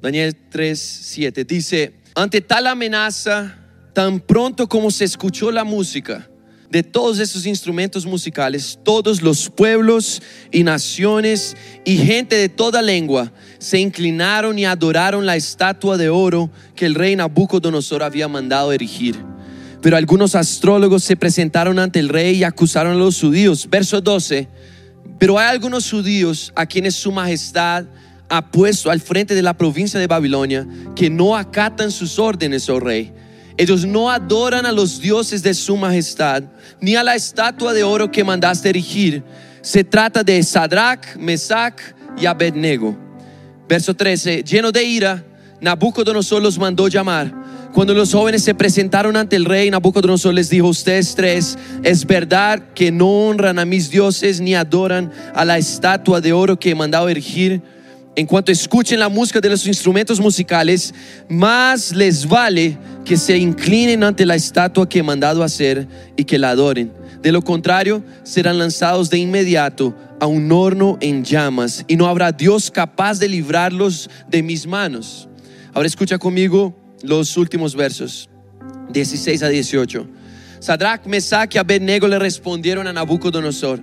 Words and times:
Daniel 0.00 0.36
3, 0.50 0.78
7 0.78 1.44
dice, 1.44 1.94
ante 2.14 2.40
tal 2.40 2.66
amenaza, 2.66 3.56
tan 3.92 4.20
pronto 4.20 4.68
como 4.68 4.90
se 4.90 5.04
escuchó 5.04 5.50
la 5.50 5.64
música 5.64 6.28
de 6.70 6.82
todos 6.82 7.18
esos 7.18 7.46
instrumentos 7.46 8.04
musicales, 8.04 8.78
todos 8.84 9.22
los 9.22 9.48
pueblos 9.48 10.22
y 10.52 10.62
naciones 10.62 11.56
y 11.84 11.96
gente 11.96 12.36
de 12.36 12.48
toda 12.48 12.82
lengua 12.82 13.32
se 13.58 13.78
inclinaron 13.78 14.58
y 14.58 14.66
adoraron 14.66 15.24
la 15.24 15.36
estatua 15.36 15.96
de 15.96 16.10
oro 16.10 16.50
que 16.76 16.86
el 16.86 16.94
rey 16.94 17.16
Nabucodonosor 17.16 18.02
había 18.02 18.28
mandado 18.28 18.72
erigir. 18.72 19.16
Pero 19.80 19.96
algunos 19.96 20.34
astrólogos 20.34 21.04
se 21.04 21.16
presentaron 21.16 21.78
ante 21.78 22.00
el 22.00 22.08
rey 22.08 22.36
y 22.36 22.44
acusaron 22.44 22.92
a 22.92 22.96
los 22.96 23.20
judíos. 23.20 23.68
Verso 23.70 24.00
12. 24.00 24.48
Pero 25.18 25.38
hay 25.38 25.48
algunos 25.48 25.90
judíos 25.90 26.52
a 26.54 26.66
quienes 26.66 26.96
su 26.96 27.12
majestad 27.12 27.86
ha 28.28 28.50
puesto 28.50 28.90
al 28.90 29.00
frente 29.00 29.34
de 29.34 29.42
la 29.42 29.56
provincia 29.56 29.98
de 29.98 30.06
Babilonia 30.06 30.66
que 30.94 31.10
no 31.10 31.36
acatan 31.36 31.90
sus 31.90 32.18
órdenes, 32.18 32.68
oh 32.68 32.80
rey. 32.80 33.12
Ellos 33.56 33.84
no 33.84 34.10
adoran 34.10 34.66
a 34.66 34.72
los 34.72 35.00
dioses 35.00 35.42
de 35.42 35.52
su 35.52 35.76
majestad, 35.76 36.44
ni 36.80 36.94
a 36.94 37.02
la 37.02 37.16
estatua 37.16 37.72
de 37.74 37.82
oro 37.82 38.10
que 38.10 38.22
mandaste 38.22 38.68
erigir. 38.68 39.24
Se 39.62 39.82
trata 39.82 40.22
de 40.22 40.40
Sadrach, 40.42 41.16
Mesach 41.16 41.80
y 42.16 42.26
Abednego. 42.26 42.96
Verso 43.68 43.94
13, 43.94 44.44
lleno 44.44 44.70
de 44.70 44.84
ira, 44.84 45.24
Nabucodonosor 45.60 46.40
los 46.40 46.56
mandó 46.56 46.86
llamar. 46.86 47.34
Cuando 47.74 47.92
los 47.94 48.12
jóvenes 48.12 48.44
se 48.44 48.54
presentaron 48.54 49.16
ante 49.16 49.36
el 49.36 49.44
rey, 49.44 49.70
Nabucodonosor 49.70 50.32
les 50.34 50.48
dijo, 50.48 50.68
ustedes 50.68 51.14
tres, 51.14 51.58
es 51.82 52.06
verdad 52.06 52.62
que 52.74 52.92
no 52.92 53.08
honran 53.08 53.58
a 53.58 53.64
mis 53.64 53.90
dioses 53.90 54.40
ni 54.40 54.54
adoran 54.54 55.12
a 55.34 55.44
la 55.44 55.58
estatua 55.58 56.20
de 56.20 56.32
oro 56.32 56.58
que 56.58 56.70
he 56.70 56.74
mandado 56.74 57.08
erigir. 57.08 57.60
En 58.18 58.26
cuanto 58.26 58.50
escuchen 58.50 58.98
la 58.98 59.08
música 59.08 59.40
de 59.40 59.48
los 59.48 59.64
instrumentos 59.64 60.18
musicales, 60.18 60.92
más 61.28 61.94
les 61.94 62.26
vale 62.26 62.76
que 63.04 63.16
se 63.16 63.38
inclinen 63.38 64.02
ante 64.02 64.26
la 64.26 64.34
estatua 64.34 64.88
que 64.88 64.98
he 64.98 65.02
mandado 65.04 65.44
hacer 65.44 65.86
y 66.16 66.24
que 66.24 66.36
la 66.36 66.50
adoren. 66.50 66.92
De 67.22 67.30
lo 67.30 67.42
contrario, 67.42 68.02
serán 68.24 68.58
lanzados 68.58 69.08
de 69.08 69.18
inmediato 69.18 69.94
a 70.18 70.26
un 70.26 70.50
horno 70.50 70.98
en 71.00 71.22
llamas 71.22 71.84
y 71.86 71.94
no 71.94 72.08
habrá 72.08 72.32
Dios 72.32 72.72
capaz 72.72 73.20
de 73.20 73.28
librarlos 73.28 74.10
de 74.28 74.42
mis 74.42 74.66
manos. 74.66 75.28
Ahora 75.72 75.86
escucha 75.86 76.18
conmigo 76.18 76.76
los 77.04 77.36
últimos 77.36 77.76
versos, 77.76 78.28
16 78.90 79.44
a 79.44 79.48
18. 79.48 80.08
Sadrach, 80.58 81.06
Mesach 81.06 81.54
y 81.54 81.58
Abednego 81.58 82.08
le 82.08 82.18
respondieron 82.18 82.88
a 82.88 82.92
Nabucodonosor, 82.92 83.80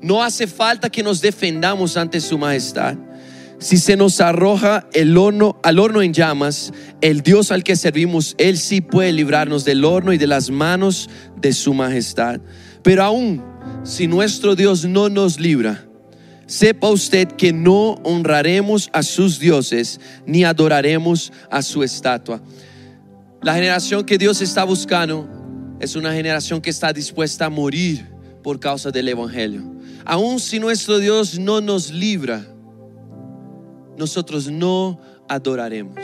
no 0.00 0.22
hace 0.22 0.46
falta 0.46 0.88
que 0.88 1.02
nos 1.02 1.20
defendamos 1.20 1.96
ante 1.96 2.20
su 2.20 2.38
majestad 2.38 2.96
si 3.64 3.78
se 3.78 3.96
nos 3.96 4.20
arroja 4.20 4.86
el 4.92 5.16
horno, 5.16 5.58
al 5.62 5.78
horno 5.78 6.02
en 6.02 6.12
llamas, 6.12 6.70
el 7.00 7.22
Dios 7.22 7.50
al 7.50 7.64
que 7.64 7.76
servimos, 7.76 8.34
Él 8.36 8.58
sí 8.58 8.82
puede 8.82 9.10
librarnos 9.10 9.64
del 9.64 9.86
horno 9.86 10.12
y 10.12 10.18
de 10.18 10.26
las 10.26 10.50
manos 10.50 11.08
de 11.40 11.54
su 11.54 11.72
majestad. 11.72 12.42
Pero 12.82 13.02
aún 13.04 13.42
si 13.82 14.06
nuestro 14.06 14.54
Dios 14.54 14.84
no 14.84 15.08
nos 15.08 15.40
libra, 15.40 15.88
sepa 16.44 16.90
usted 16.90 17.26
que 17.26 17.54
no 17.54 17.92
honraremos 18.04 18.90
a 18.92 19.02
sus 19.02 19.38
dioses 19.38 19.98
ni 20.26 20.44
adoraremos 20.44 21.32
a 21.50 21.62
su 21.62 21.82
estatua. 21.82 22.42
La 23.40 23.54
generación 23.54 24.04
que 24.04 24.18
Dios 24.18 24.42
está 24.42 24.64
buscando 24.64 25.26
es 25.80 25.96
una 25.96 26.12
generación 26.12 26.60
que 26.60 26.68
está 26.68 26.92
dispuesta 26.92 27.46
a 27.46 27.50
morir 27.50 28.06
por 28.42 28.60
causa 28.60 28.90
del 28.90 29.08
Evangelio. 29.08 29.62
Aún 30.04 30.38
si 30.38 30.58
nuestro 30.58 30.98
Dios 30.98 31.38
no 31.38 31.62
nos 31.62 31.90
libra, 31.90 32.53
nosotros 33.96 34.50
no 34.50 35.00
adoraremos. 35.28 35.98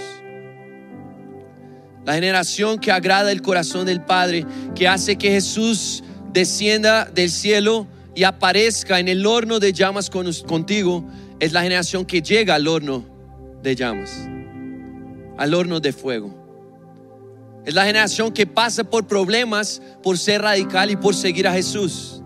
La 2.04 2.14
generación 2.14 2.78
que 2.78 2.90
agrada 2.90 3.30
el 3.30 3.42
corazón 3.42 3.86
del 3.86 4.02
Padre, 4.02 4.46
que 4.74 4.88
hace 4.88 5.16
que 5.16 5.30
Jesús 5.30 6.02
descienda 6.32 7.04
del 7.04 7.30
cielo 7.30 7.86
y 8.14 8.24
aparezca 8.24 8.98
en 8.98 9.08
el 9.08 9.26
horno 9.26 9.60
de 9.60 9.72
llamas 9.72 10.10
contigo, 10.10 11.04
es 11.38 11.52
la 11.52 11.62
generación 11.62 12.04
que 12.04 12.22
llega 12.22 12.54
al 12.54 12.68
horno 12.68 13.04
de 13.62 13.76
llamas, 13.76 14.10
al 15.36 15.54
horno 15.54 15.80
de 15.80 15.92
fuego. 15.92 16.40
Es 17.66 17.74
la 17.74 17.84
generación 17.84 18.32
que 18.32 18.46
pasa 18.46 18.84
por 18.84 19.06
problemas 19.06 19.82
por 20.02 20.16
ser 20.16 20.42
radical 20.42 20.90
y 20.90 20.96
por 20.96 21.14
seguir 21.14 21.46
a 21.46 21.52
Jesús. 21.52 22.22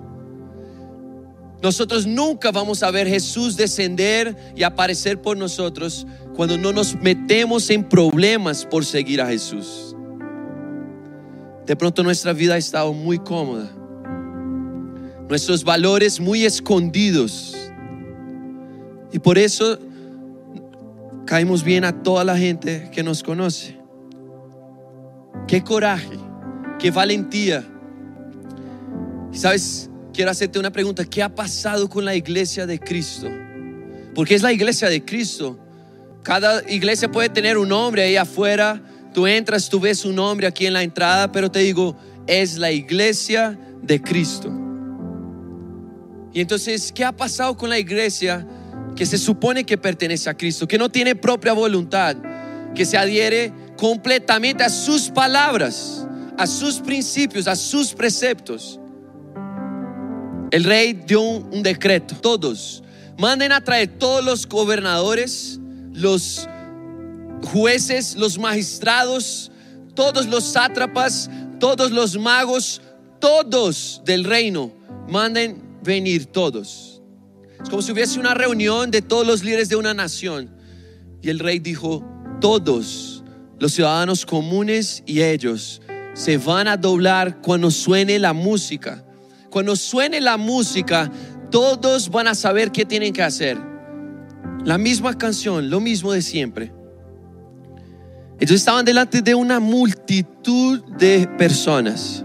Nosotros 1.64 2.06
nunca 2.06 2.50
vamos 2.50 2.82
a 2.82 2.90
ver 2.90 3.08
Jesús 3.08 3.56
descender 3.56 4.36
y 4.54 4.64
aparecer 4.64 5.22
por 5.22 5.34
nosotros 5.34 6.06
cuando 6.36 6.58
no 6.58 6.74
nos 6.74 6.94
metemos 7.00 7.70
en 7.70 7.84
problemas 7.84 8.66
por 8.66 8.84
seguir 8.84 9.22
a 9.22 9.28
Jesús. 9.28 9.96
De 11.64 11.74
pronto 11.74 12.02
nuestra 12.02 12.34
vida 12.34 12.52
ha 12.52 12.58
estado 12.58 12.92
muy 12.92 13.18
cómoda. 13.18 13.70
Nuestros 15.26 15.64
valores 15.64 16.20
muy 16.20 16.44
escondidos. 16.44 17.56
Y 19.10 19.18
por 19.18 19.38
eso 19.38 19.78
caemos 21.24 21.64
bien 21.64 21.86
a 21.86 22.02
toda 22.02 22.24
la 22.24 22.36
gente 22.36 22.90
que 22.92 23.02
nos 23.02 23.22
conoce. 23.22 23.78
Qué 25.48 25.64
coraje, 25.64 26.18
qué 26.78 26.90
valentía. 26.90 27.64
¿Sabes? 29.32 29.88
Quiero 30.14 30.30
hacerte 30.30 30.58
una 30.58 30.70
pregunta. 30.70 31.04
¿Qué 31.04 31.22
ha 31.22 31.28
pasado 31.28 31.88
con 31.88 32.04
la 32.04 32.14
iglesia 32.14 32.66
de 32.66 32.78
Cristo? 32.78 33.28
Porque 34.14 34.34
es 34.34 34.42
la 34.42 34.52
iglesia 34.52 34.88
de 34.88 35.04
Cristo. 35.04 35.58
Cada 36.22 36.62
iglesia 36.70 37.10
puede 37.10 37.28
tener 37.28 37.58
un 37.58 37.68
nombre 37.68 38.02
ahí 38.02 38.16
afuera. 38.16 38.80
Tú 39.12 39.26
entras, 39.26 39.68
tú 39.68 39.80
ves 39.80 40.04
un 40.04 40.14
nombre 40.14 40.46
aquí 40.46 40.66
en 40.66 40.72
la 40.72 40.82
entrada, 40.82 41.30
pero 41.30 41.50
te 41.50 41.58
digo, 41.58 41.96
es 42.26 42.56
la 42.56 42.70
iglesia 42.70 43.58
de 43.82 44.00
Cristo. 44.00 44.50
Y 46.32 46.40
entonces, 46.40 46.90
¿qué 46.92 47.04
ha 47.04 47.12
pasado 47.12 47.56
con 47.56 47.68
la 47.68 47.78
iglesia 47.78 48.46
que 48.96 49.04
se 49.04 49.18
supone 49.18 49.64
que 49.64 49.76
pertenece 49.76 50.30
a 50.30 50.34
Cristo, 50.34 50.66
que 50.66 50.78
no 50.78 50.88
tiene 50.88 51.14
propia 51.14 51.52
voluntad, 51.52 52.16
que 52.74 52.84
se 52.84 52.96
adhiere 52.96 53.52
completamente 53.76 54.62
a 54.64 54.68
sus 54.68 55.10
palabras, 55.10 56.06
a 56.38 56.46
sus 56.46 56.80
principios, 56.80 57.46
a 57.46 57.54
sus 57.54 57.92
preceptos? 57.92 58.80
El 60.54 60.62
rey 60.62 60.92
dio 60.92 61.20
un, 61.20 61.64
decreto, 61.64 62.14
todos, 62.14 62.84
manden 63.18 63.50
a 63.50 63.60
traer 63.60 63.88
todos 63.98 64.24
los 64.24 64.46
gobernadores, 64.46 65.58
los 65.92 66.48
jueces, 67.42 68.14
los 68.14 68.38
magistrados, 68.38 69.50
todos 69.96 70.28
los 70.28 70.44
sátrapas, 70.44 71.28
todos 71.58 71.90
los 71.90 72.16
magos, 72.16 72.80
todos 73.18 74.00
del 74.04 74.22
reino, 74.22 74.72
manden 75.08 75.60
venir 75.82 76.26
todos. 76.26 77.02
Es 77.60 77.68
como 77.68 77.82
si 77.82 77.90
hubiese 77.90 78.20
una 78.20 78.34
reunión 78.34 78.92
de 78.92 79.02
todos 79.02 79.26
los 79.26 79.42
líderes 79.42 79.68
de 79.68 79.74
una 79.74 79.92
nación. 79.92 80.54
Y 81.20 81.30
el 81.30 81.40
rey 81.40 81.58
dijo, 81.58 82.04
todos 82.40 83.24
los 83.58 83.72
ciudadanos 83.72 84.24
comunes 84.24 85.02
y 85.04 85.20
ellos 85.20 85.82
se 86.12 86.38
van 86.38 86.68
a 86.68 86.76
doblar 86.76 87.40
cuando 87.40 87.72
suene 87.72 88.20
la 88.20 88.32
música 88.32 89.03
cuando 89.54 89.76
suene 89.76 90.20
la 90.20 90.36
música, 90.36 91.08
todos 91.48 92.10
van 92.10 92.26
a 92.26 92.34
saber 92.34 92.72
qué 92.72 92.84
tienen 92.84 93.12
que 93.12 93.22
hacer. 93.22 93.56
La 94.64 94.78
misma 94.78 95.16
canción, 95.16 95.70
lo 95.70 95.78
mismo 95.78 96.10
de 96.10 96.22
siempre. 96.22 96.72
Ellos 98.40 98.56
estaban 98.56 98.84
delante 98.84 99.22
de 99.22 99.32
una 99.32 99.60
multitud 99.60 100.82
de 100.98 101.28
personas 101.38 102.24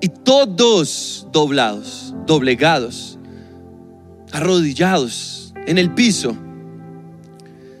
y 0.00 0.08
todos 0.08 1.28
doblados, 1.30 2.12
doblegados, 2.26 3.16
arrodillados 4.32 5.54
en 5.64 5.78
el 5.78 5.94
piso, 5.94 6.36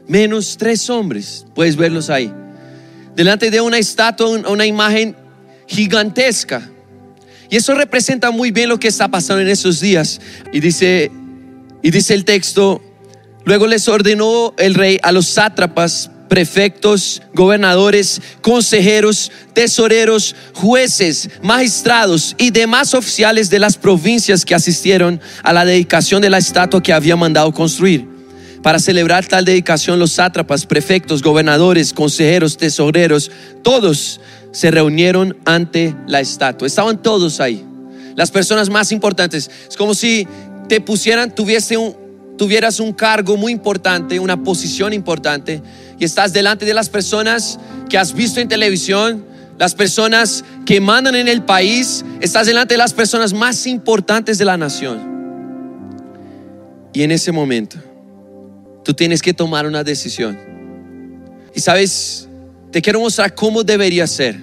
menos 0.06 0.56
tres 0.56 0.88
hombres, 0.88 1.46
puedes 1.52 1.74
verlos 1.74 2.08
ahí, 2.10 2.32
delante 3.16 3.50
de 3.50 3.60
una 3.60 3.78
estatua, 3.78 4.28
una 4.48 4.66
imagen 4.66 5.16
gigantesca 5.66 6.69
y 7.50 7.56
eso 7.56 7.74
representa 7.74 8.30
muy 8.30 8.52
bien 8.52 8.68
lo 8.68 8.78
que 8.78 8.88
está 8.88 9.08
pasando 9.08 9.42
en 9.42 9.48
esos 9.48 9.80
días. 9.80 10.20
Y 10.52 10.60
dice, 10.60 11.10
y 11.82 11.90
dice 11.90 12.14
el 12.14 12.24
texto, 12.24 12.80
luego 13.44 13.66
les 13.66 13.88
ordenó 13.88 14.54
el 14.56 14.74
rey 14.74 14.98
a 15.02 15.10
los 15.10 15.26
sátrapas, 15.26 16.10
prefectos, 16.28 17.20
gobernadores, 17.34 18.22
consejeros, 18.40 19.32
tesoreros, 19.52 20.36
jueces, 20.54 21.28
magistrados 21.42 22.36
y 22.38 22.52
demás 22.52 22.94
oficiales 22.94 23.50
de 23.50 23.58
las 23.58 23.76
provincias 23.76 24.44
que 24.44 24.54
asistieron 24.54 25.20
a 25.42 25.52
la 25.52 25.64
dedicación 25.64 26.22
de 26.22 26.30
la 26.30 26.38
estatua 26.38 26.80
que 26.80 26.92
había 26.92 27.16
mandado 27.16 27.52
construir. 27.52 28.08
Para 28.62 28.78
celebrar 28.78 29.26
tal 29.26 29.44
dedicación, 29.44 29.98
los 29.98 30.12
sátrapas, 30.12 30.66
prefectos, 30.66 31.22
gobernadores, 31.22 31.92
consejeros, 31.92 32.56
tesoreros, 32.56 33.32
todos 33.62 34.20
se 34.52 34.70
reunieron 34.70 35.36
ante 35.44 35.94
la 36.06 36.20
estatua. 36.20 36.66
Estaban 36.66 37.02
todos 37.02 37.40
ahí. 37.40 37.64
Las 38.16 38.30
personas 38.30 38.68
más 38.70 38.92
importantes. 38.92 39.50
Es 39.68 39.76
como 39.76 39.94
si 39.94 40.26
te 40.68 40.80
pusieran, 40.80 41.34
tuviese 41.34 41.76
un, 41.76 41.96
tuvieras 42.40 42.80
un 42.80 42.92
cargo 42.92 43.36
muy 43.36 43.52
importante, 43.52 44.18
una 44.18 44.42
posición 44.42 44.94
importante, 44.94 45.62
y 45.98 46.04
estás 46.04 46.32
delante 46.32 46.64
de 46.64 46.72
las 46.72 46.88
personas 46.88 47.58
que 47.90 47.98
has 47.98 48.14
visto 48.14 48.40
en 48.40 48.48
televisión, 48.48 49.26
las 49.58 49.74
personas 49.74 50.42
que 50.64 50.80
mandan 50.80 51.16
en 51.16 51.28
el 51.28 51.42
país, 51.42 52.02
estás 52.22 52.46
delante 52.46 52.72
de 52.72 52.78
las 52.78 52.94
personas 52.94 53.34
más 53.34 53.66
importantes 53.66 54.38
de 54.38 54.46
la 54.46 54.56
nación. 54.56 55.10
Y 56.94 57.02
en 57.02 57.10
ese 57.10 57.30
momento, 57.30 57.76
tú 58.84 58.94
tienes 58.94 59.20
que 59.20 59.34
tomar 59.34 59.66
una 59.66 59.84
decisión. 59.84 60.38
Y 61.54 61.60
sabes, 61.60 62.26
te 62.70 62.80
quiero 62.80 63.00
mostrar 63.00 63.34
cómo 63.34 63.62
debería 63.62 64.06
ser. 64.06 64.38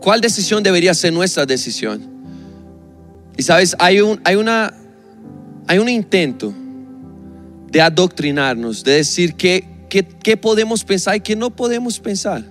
¿Cuál 0.00 0.20
decisión 0.20 0.62
debería 0.62 0.94
ser 0.94 1.12
nuestra 1.12 1.46
decisión? 1.46 2.02
Y 3.36 3.42
sabes, 3.42 3.76
hay 3.78 4.00
un, 4.00 4.20
hay 4.24 4.36
una, 4.36 4.74
hay 5.66 5.78
un 5.78 5.88
intento 5.88 6.52
de 7.70 7.80
adoctrinarnos, 7.80 8.82
de 8.82 8.92
decir 8.92 9.34
qué, 9.34 9.64
qué 9.88 10.36
podemos 10.36 10.84
pensar 10.84 11.16
y 11.16 11.20
qué 11.20 11.36
no 11.36 11.50
podemos 11.50 12.00
pensar. 12.00 12.44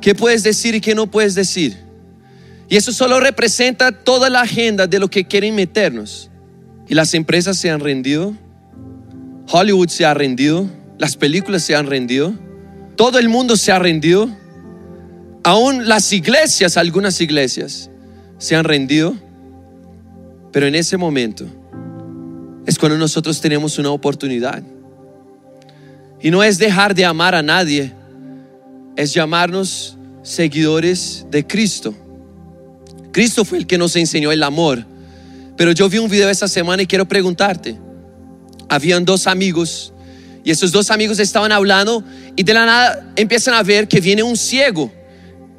¿Qué 0.00 0.14
puedes 0.14 0.42
decir 0.42 0.74
y 0.74 0.80
qué 0.80 0.94
no 0.94 1.10
puedes 1.10 1.34
decir? 1.34 1.76
Y 2.68 2.76
eso 2.76 2.92
solo 2.92 3.20
representa 3.20 3.92
toda 3.92 4.28
la 4.28 4.42
agenda 4.42 4.86
de 4.86 4.98
lo 4.98 5.08
que 5.08 5.24
quieren 5.26 5.54
meternos. 5.54 6.30
Y 6.88 6.94
las 6.94 7.14
empresas 7.14 7.58
se 7.58 7.70
han 7.70 7.80
rendido, 7.80 8.34
Hollywood 9.48 9.88
se 9.88 10.04
ha 10.04 10.14
rendido, 10.14 10.68
las 10.98 11.16
películas 11.16 11.62
se 11.62 11.74
han 11.74 11.86
rendido, 11.86 12.34
todo 12.96 13.18
el 13.18 13.28
mundo 13.28 13.56
se 13.56 13.72
ha 13.72 13.78
rendido, 13.78 14.28
aún 15.44 15.86
las 15.88 16.12
iglesias, 16.12 16.76
algunas 16.76 17.20
iglesias, 17.20 17.90
se 18.38 18.56
han 18.56 18.64
rendido. 18.64 19.14
Pero 20.52 20.66
en 20.66 20.74
ese 20.74 20.96
momento 20.96 21.44
es 22.66 22.78
cuando 22.78 22.96
nosotros 22.98 23.40
tenemos 23.40 23.78
una 23.78 23.90
oportunidad. 23.90 24.62
Y 26.20 26.30
no 26.30 26.42
es 26.42 26.58
dejar 26.58 26.94
de 26.94 27.04
amar 27.04 27.34
a 27.34 27.42
nadie, 27.42 27.92
es 28.96 29.12
llamarnos 29.12 29.98
seguidores 30.22 31.26
de 31.30 31.46
Cristo. 31.46 31.94
Cristo 33.12 33.44
fue 33.44 33.58
el 33.58 33.66
que 33.66 33.78
nos 33.78 33.94
enseñó 33.96 34.32
el 34.32 34.42
amor. 34.42 34.84
Pero 35.56 35.72
yo 35.72 35.88
vi 35.88 35.98
un 35.98 36.10
video 36.10 36.28
esta 36.28 36.48
semana 36.48 36.82
y 36.82 36.86
quiero 36.86 37.06
preguntarte. 37.06 37.78
Habían 38.68 39.04
dos 39.04 39.26
amigos 39.26 39.92
y 40.46 40.50
esos 40.52 40.70
dos 40.70 40.90
amigos 40.90 41.18
estaban 41.18 41.50
hablando 41.50 42.04
y 42.36 42.42
de 42.44 42.54
la 42.54 42.64
nada 42.64 43.12
empiezan 43.16 43.52
a 43.52 43.62
ver 43.62 43.88
que 43.88 44.00
viene 44.00 44.22
un 44.22 44.36
ciego. 44.36 44.92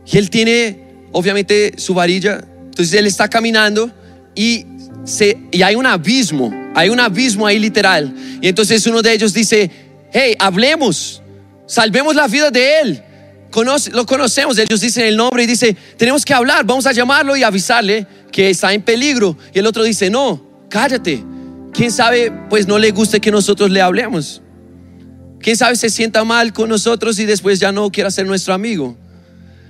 Y 0.05 0.17
él 0.17 0.29
tiene, 0.29 0.81
obviamente, 1.11 1.73
su 1.77 1.93
varilla. 1.93 2.41
Entonces 2.65 2.93
él 2.93 3.05
está 3.05 3.27
caminando 3.27 3.91
y, 4.33 4.65
se, 5.03 5.37
y 5.51 5.61
hay 5.61 5.75
un 5.75 5.85
abismo. 5.85 6.53
Hay 6.73 6.87
un 6.87 6.99
abismo 6.99 7.45
ahí 7.45 7.59
literal. 7.59 8.15
Y 8.41 8.47
entonces 8.47 8.87
uno 8.87 9.01
de 9.01 9.11
ellos 9.11 9.33
dice, 9.33 9.69
hey, 10.13 10.35
hablemos. 10.39 11.21
Salvemos 11.67 12.15
la 12.15 12.27
vida 12.27 12.49
de 12.49 12.79
él 12.79 13.03
lo 13.91 14.05
conocemos, 14.05 14.57
ellos 14.57 14.81
dicen 14.81 15.05
el 15.05 15.17
nombre 15.17 15.43
y 15.43 15.47
dice, 15.47 15.75
tenemos 15.97 16.23
que 16.23 16.33
hablar, 16.33 16.65
vamos 16.65 16.85
a 16.85 16.91
llamarlo 16.91 17.35
y 17.35 17.43
avisarle 17.43 18.05
que 18.31 18.49
está 18.49 18.73
en 18.73 18.81
peligro. 18.81 19.37
Y 19.53 19.59
el 19.59 19.65
otro 19.65 19.83
dice, 19.83 20.09
no, 20.09 20.41
cállate. 20.69 21.23
¿Quién 21.73 21.91
sabe, 21.91 22.31
pues 22.49 22.67
no 22.67 22.77
le 22.77 22.91
guste 22.91 23.19
que 23.19 23.31
nosotros 23.31 23.69
le 23.69 23.81
hablemos? 23.81 24.41
¿Quién 25.39 25.55
sabe 25.55 25.75
se 25.75 25.89
sienta 25.89 26.23
mal 26.23 26.53
con 26.53 26.69
nosotros 26.69 27.19
y 27.19 27.25
después 27.25 27.59
ya 27.59 27.71
no 27.71 27.91
quiera 27.91 28.11
ser 28.11 28.25
nuestro 28.25 28.53
amigo? 28.53 28.97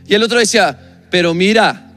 Y 0.08 0.14
el 0.14 0.24
otro 0.24 0.40
decía, 0.40 0.80
pero 1.10 1.34
mira, 1.34 1.92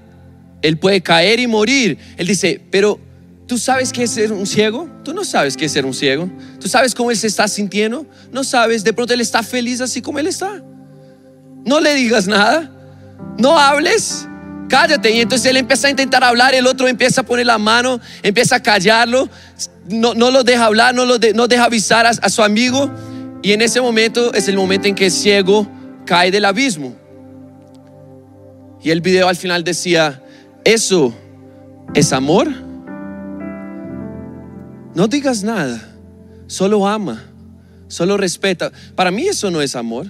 él 0.62 0.78
puede 0.78 1.00
caer 1.00 1.40
y 1.40 1.46
morir. 1.46 1.98
Él 2.16 2.26
dice, 2.26 2.60
pero 2.70 3.00
¿tú 3.46 3.58
sabes 3.58 3.92
qué 3.92 4.04
es 4.04 4.10
ser 4.10 4.32
un 4.32 4.46
ciego? 4.46 4.88
Tú 5.04 5.14
no 5.14 5.24
sabes 5.24 5.56
qué 5.56 5.66
es 5.66 5.72
ser 5.72 5.86
un 5.86 5.94
ciego. 5.94 6.28
¿Tú 6.60 6.68
sabes 6.68 6.94
cómo 6.94 7.10
él 7.10 7.16
se 7.16 7.28
está 7.28 7.48
sintiendo? 7.48 8.06
No 8.32 8.44
sabes. 8.44 8.84
De 8.84 8.92
pronto 8.92 9.14
él 9.14 9.20
está 9.20 9.42
feliz 9.42 9.80
así 9.80 10.02
como 10.02 10.18
él 10.18 10.26
está. 10.26 10.62
No 11.64 11.78
le 11.80 11.94
digas 11.94 12.26
nada, 12.26 12.70
no 13.38 13.58
hables, 13.58 14.26
cállate. 14.68 15.10
Y 15.12 15.20
entonces 15.20 15.50
él 15.50 15.56
empieza 15.58 15.88
a 15.88 15.90
intentar 15.90 16.24
hablar, 16.24 16.54
el 16.54 16.66
otro 16.66 16.88
empieza 16.88 17.20
a 17.20 17.24
poner 17.24 17.46
la 17.46 17.58
mano, 17.58 18.00
empieza 18.22 18.56
a 18.56 18.62
callarlo, 18.62 19.28
no, 19.88 20.14
no 20.14 20.30
lo 20.30 20.42
deja 20.42 20.64
hablar, 20.64 20.94
no, 20.94 21.04
lo 21.04 21.18
no 21.34 21.48
deja 21.48 21.64
avisar 21.64 22.06
a, 22.06 22.10
a 22.10 22.30
su 22.30 22.42
amigo. 22.42 22.90
Y 23.42 23.52
en 23.52 23.62
ese 23.62 23.80
momento 23.80 24.34
es 24.34 24.48
el 24.48 24.56
momento 24.56 24.86
en 24.86 24.94
que 24.94 25.06
el 25.06 25.10
ciego 25.10 25.66
cae 26.04 26.30
del 26.30 26.44
abismo. 26.44 26.94
Y 28.82 28.90
el 28.90 29.00
video 29.00 29.28
al 29.28 29.36
final 29.36 29.64
decía, 29.64 30.22
¿eso 30.64 31.14
es 31.94 32.12
amor? 32.12 32.48
No 34.94 35.06
digas 35.06 35.42
nada, 35.42 35.96
solo 36.46 36.86
ama, 36.86 37.22
solo 37.88 38.16
respeta. 38.16 38.72
Para 38.94 39.10
mí 39.10 39.26
eso 39.26 39.50
no 39.50 39.62
es 39.62 39.76
amor 39.76 40.06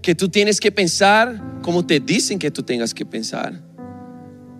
que 0.00 0.14
tú 0.14 0.28
tienes 0.28 0.60
que 0.60 0.72
pensar 0.72 1.42
como 1.62 1.84
te 1.84 2.00
dicen 2.00 2.38
que 2.38 2.50
tú 2.50 2.62
tengas 2.62 2.94
que 2.94 3.04
pensar. 3.04 3.60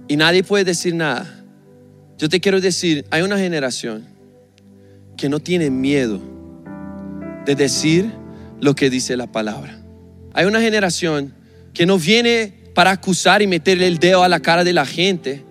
Y 0.09 0.17
nadie 0.17 0.43
puede 0.43 0.65
decir 0.65 0.95
nada. 0.95 1.45
Yo 2.19 2.29
te 2.29 2.41
quiero 2.41 2.61
decir, 2.61 3.07
hay 3.11 3.23
una 3.23 3.39
generación 3.39 4.05
que 5.17 5.29
no 5.29 5.39
tiene 5.39 5.71
miedo 5.71 6.38
de 7.49 7.55
decir 7.55 8.13
lo 8.61 8.75
que 8.75 8.91
dice 8.91 9.17
la 9.17 9.27
palabra. 9.27 9.81
Hay 10.35 10.45
una 10.45 10.61
generación 10.61 11.33
que 11.73 11.87
no 11.87 11.99
viene 11.99 12.53
para 12.75 12.91
acusar 12.91 13.41
y 13.41 13.47
meterle 13.47 13.87
el 13.87 13.97
dedo 13.99 14.23
a 14.23 14.29
la 14.29 14.41
cara 14.41 14.65
de 14.65 14.75
la 14.75 14.85
gente, 14.85 15.47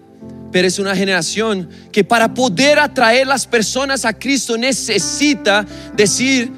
pero 0.51 0.67
es 0.67 0.77
una 0.77 0.95
generación 0.95 1.67
que 1.91 2.03
para 2.03 2.35
poder 2.35 2.77
atraer 2.77 3.25
las 3.25 3.47
personas 3.47 4.05
a 4.05 4.13
Cristo 4.13 4.59
necesita 4.59 5.65
decir 5.95 6.51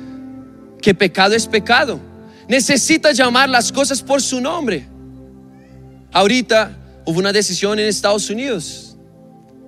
que 0.81 0.93
pecado 0.93 1.33
es 1.35 1.47
pecado 1.47 2.01
necesita 2.49 3.13
llamar 3.13 3.47
las 3.47 3.71
cosas 3.71 4.01
por 4.01 4.21
su 4.21 4.41
nombre. 4.41 4.85
Ahorita 6.11 6.75
hubo 7.05 7.17
una 7.17 7.31
decisión 7.31 7.79
en 7.79 7.85
Estados 7.85 8.29
Unidos, 8.29 8.97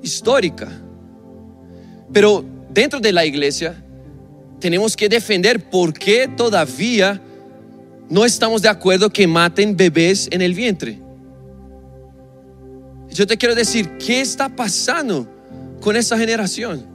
histórica. 0.02 0.68
Pero 2.12 2.44
dentro 2.72 3.00
de 3.00 3.14
la 3.14 3.24
iglesia 3.24 3.82
tenemos 4.62 4.96
que 4.96 5.10
defender 5.10 5.70
por 5.70 5.94
qué 5.94 6.30
todavía 6.30 7.22
no 8.10 8.24
estamos 8.24 8.62
de 8.62 8.70
acuerdo 8.70 9.10
que 9.10 9.28
maten 9.28 9.76
bebés 9.76 10.30
en 10.32 10.42
el 10.42 10.54
vientre. 10.54 11.00
Yo 13.10 13.28
te 13.28 13.38
quiero 13.38 13.56
decir, 13.56 13.98
¿qué 13.98 14.22
está 14.22 14.48
pasando 14.48 15.28
con 15.82 15.98
esa 15.98 16.18
generación? 16.18 16.86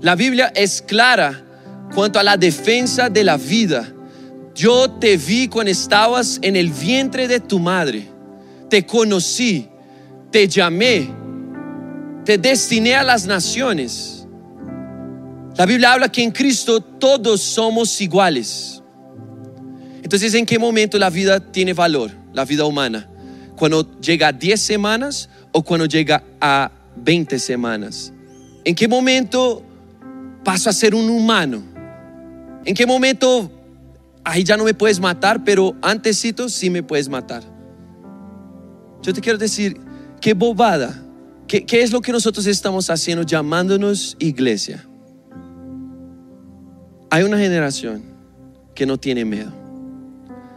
La 0.00 0.14
Biblia 0.14 0.52
es 0.54 0.80
clara 0.80 1.44
cuanto 1.92 2.20
a 2.20 2.22
la 2.22 2.36
defensa 2.36 3.08
de 3.08 3.24
la 3.24 3.36
vida 3.36 3.92
yo 4.56 4.90
te 4.90 5.18
vi 5.18 5.48
cuando 5.48 5.70
estabas 5.70 6.38
en 6.40 6.56
el 6.56 6.70
vientre 6.70 7.28
de 7.28 7.40
tu 7.40 7.58
madre. 7.58 8.08
Te 8.70 8.86
conocí, 8.86 9.68
te 10.30 10.48
llamé, 10.48 11.10
te 12.24 12.38
destiné 12.38 12.96
a 12.96 13.02
las 13.02 13.26
naciones. 13.26 14.15
La 15.56 15.64
Biblia 15.64 15.94
habla 15.94 16.10
que 16.10 16.22
en 16.22 16.30
Cristo 16.30 16.80
todos 16.80 17.40
somos 17.40 18.00
iguales. 18.00 18.82
Entonces, 20.02 20.34
¿en 20.34 20.44
qué 20.44 20.58
momento 20.58 20.98
la 20.98 21.10
vida 21.10 21.40
tiene 21.40 21.72
valor, 21.72 22.10
la 22.32 22.44
vida 22.44 22.64
humana? 22.64 23.08
Cuando 23.56 23.98
llega 24.00 24.28
a 24.28 24.32
10 24.32 24.60
semanas 24.60 25.30
o 25.52 25.62
cuando 25.62 25.86
llega 25.86 26.22
a 26.40 26.70
20 26.96 27.38
semanas. 27.38 28.12
¿En 28.64 28.74
qué 28.74 28.86
momento 28.86 29.62
paso 30.44 30.68
a 30.68 30.72
ser 30.72 30.94
un 30.94 31.08
humano? 31.08 31.62
¿En 32.64 32.74
qué 32.74 32.86
momento 32.86 33.50
ahí 34.26 34.42
ya 34.42 34.56
no 34.56 34.64
me 34.64 34.74
puedes 34.74 35.00
matar, 35.00 35.44
pero 35.44 35.74
antesito 35.80 36.48
sí 36.48 36.68
me 36.68 36.82
puedes 36.82 37.08
matar. 37.08 37.44
Yo 39.02 39.14
te 39.14 39.20
quiero 39.20 39.38
decir, 39.38 39.80
qué 40.20 40.34
bobada, 40.34 41.02
¿Qué, 41.46 41.64
¿qué, 41.64 41.82
es 41.82 41.92
lo 41.92 42.00
que 42.00 42.10
nosotros 42.10 42.44
estamos 42.46 42.90
haciendo 42.90 43.22
llamándonos 43.22 44.16
iglesia? 44.18 44.85
Hay 47.16 47.24
una 47.24 47.38
generación 47.38 48.02
que 48.74 48.84
no 48.84 48.98
tiene 48.98 49.24
miedo. 49.24 49.50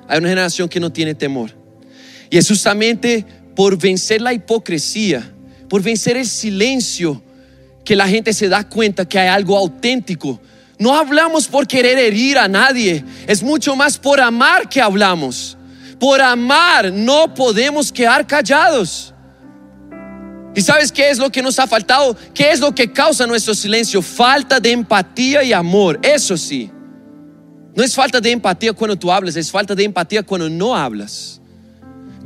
Hay 0.09 0.17
una 0.17 0.27
generación 0.27 0.67
que 0.67 0.79
no 0.79 0.91
tiene 0.91 1.15
temor. 1.15 1.51
Y 2.29 2.37
es 2.37 2.47
justamente 2.47 3.25
por 3.55 3.77
vencer 3.77 4.19
la 4.19 4.33
hipocresía, 4.33 5.31
por 5.69 5.81
vencer 5.81 6.17
el 6.17 6.27
silencio, 6.27 7.23
que 7.85 7.95
la 7.95 8.07
gente 8.09 8.33
se 8.33 8.49
da 8.49 8.67
cuenta 8.67 9.07
que 9.07 9.17
hay 9.17 9.29
algo 9.29 9.57
auténtico 9.57 10.41
no 10.79 10.95
hablamos 10.95 11.47
por 11.47 11.67
querer 11.67 11.97
herir 11.97 12.37
a 12.37 12.47
nadie, 12.47 13.03
es 13.27 13.43
mucho 13.43 13.75
más 13.75 13.97
por 13.97 14.21
amar 14.21 14.69
que 14.69 14.81
hablamos. 14.81 15.57
Por 15.99 16.21
amar 16.21 16.93
no 16.93 17.33
podemos 17.33 17.91
quedar 17.91 18.25
callados. 18.25 19.13
¿Y 20.59 20.61
sabes 20.61 20.91
qué 20.91 21.09
es 21.09 21.17
lo 21.17 21.31
que 21.31 21.41
nos 21.41 21.57
ha 21.57 21.67
faltado? 21.67 22.17
¿Qué 22.33 22.51
es 22.51 22.59
lo 22.59 22.75
que 22.75 22.91
causa 22.91 23.25
nuestro 23.25 23.55
silencio? 23.55 24.01
Falta 24.01 24.59
de 24.59 24.71
empatía 24.71 25.41
y 25.41 25.53
amor. 25.53 25.97
Eso 26.03 26.35
sí. 26.35 26.69
No 27.73 27.81
es 27.81 27.95
falta 27.95 28.19
de 28.19 28.29
empatía 28.29 28.73
cuando 28.73 28.99
tú 28.99 29.09
hablas, 29.09 29.37
es 29.37 29.49
falta 29.49 29.73
de 29.73 29.85
empatía 29.85 30.21
cuando 30.21 30.49
no 30.49 30.75
hablas. 30.75 31.39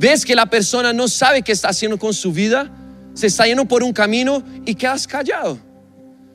Ves 0.00 0.24
que 0.24 0.34
la 0.34 0.46
persona 0.46 0.92
no 0.92 1.06
sabe 1.06 1.42
qué 1.42 1.52
está 1.52 1.68
haciendo 1.68 1.96
con 1.96 2.12
su 2.12 2.32
vida, 2.32 2.68
se 3.14 3.28
está 3.28 3.46
yendo 3.46 3.66
por 3.66 3.84
un 3.84 3.92
camino 3.92 4.42
y 4.66 4.74
quedas 4.74 5.06
callado. 5.06 5.56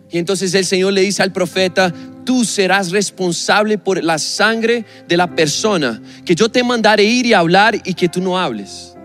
Y 0.10 0.20
entonces 0.20 0.54
el 0.54 0.66
Señor 0.66 0.94
le 0.94 1.02
dice 1.02 1.22
al 1.22 1.34
profeta, 1.34 1.94
tú 2.24 2.46
serás 2.46 2.92
responsable 2.92 3.78
por 3.78 4.02
la 4.02 4.20
sangre 4.20 4.86
de 5.06 5.18
la 5.18 5.36
persona 5.36 6.02
que 6.24 6.34
yo 6.34 6.48
te 6.48 6.64
mandaré 6.64 7.04
ir 7.04 7.26
y 7.26 7.34
hablar 7.34 7.76
y 7.84 7.94
que 7.94 8.08
tú 8.08 8.22
no 8.22 8.40
hables. 8.40 8.96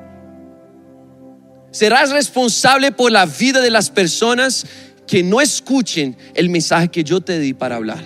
Serás 1.74 2.12
responsable 2.12 2.92
por 2.92 3.10
la 3.10 3.26
vida 3.26 3.60
de 3.60 3.68
las 3.68 3.90
personas 3.90 4.64
que 5.08 5.24
no 5.24 5.40
escuchen 5.40 6.16
el 6.36 6.48
mensaje 6.48 6.86
que 6.86 7.02
yo 7.02 7.20
te 7.20 7.40
di 7.40 7.52
para 7.52 7.74
hablar. 7.74 8.04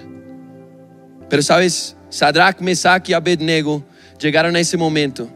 Pero 1.29 1.43
sabes, 1.43 1.95
Sadrach, 2.09 2.61
Mesach 2.63 3.07
y 3.11 3.13
Abednego 3.13 3.85
llegaron 4.19 4.57
a 4.57 4.61
ese 4.61 4.79
momento, 4.79 5.31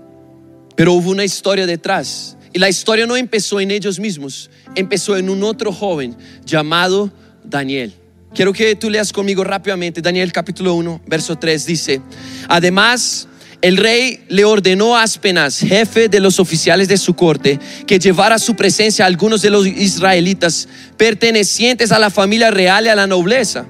pero 0.75 0.95
hubo 0.95 1.11
una 1.11 1.27
historia 1.27 1.67
detrás. 1.67 2.39
Y 2.55 2.59
la 2.59 2.71
historia 2.71 3.05
no 3.05 3.19
empezó 3.19 3.61
en 3.61 3.71
ellos 3.71 4.01
mismos, 4.01 4.49
empezó 4.75 5.15
en 5.19 5.29
un 5.29 5.43
otro 5.43 5.71
joven 5.71 6.17
llamado 6.47 7.13
Daniel. 7.45 7.93
Quiero 8.35 8.55
que 8.55 8.75
tú 8.77 8.89
leas 8.89 9.13
conmigo 9.13 9.45
rápidamente 9.45 10.01
Daniel 10.01 10.33
capítulo 10.33 10.73
1, 10.73 11.03
verso 11.07 11.37
3 11.37 11.67
dice, 11.67 12.01
además 12.49 13.29
el 13.63 13.77
rey 13.77 14.21
le 14.29 14.45
ordenó 14.45 14.97
a 14.97 15.05
Aspenaz, 15.05 15.61
jefe 15.61 16.09
de 16.09 16.21
los 16.21 16.39
oficiales 16.41 16.89
de 16.89 16.97
su 16.97 17.15
corte, 17.15 17.59
que 17.87 17.99
llevara 17.99 18.35
a 18.35 18.41
su 18.41 18.55
presencia 18.57 19.05
a 19.05 19.09
algunos 19.09 19.41
de 19.41 19.51
los 19.51 19.67
israelitas 19.67 20.69
pertenecientes 20.97 21.93
a 21.93 21.99
la 21.99 22.11
familia 22.11 22.51
real 22.51 22.87
y 22.87 22.89
a 22.89 22.97
la 22.97 23.07
nobleza 23.07 23.67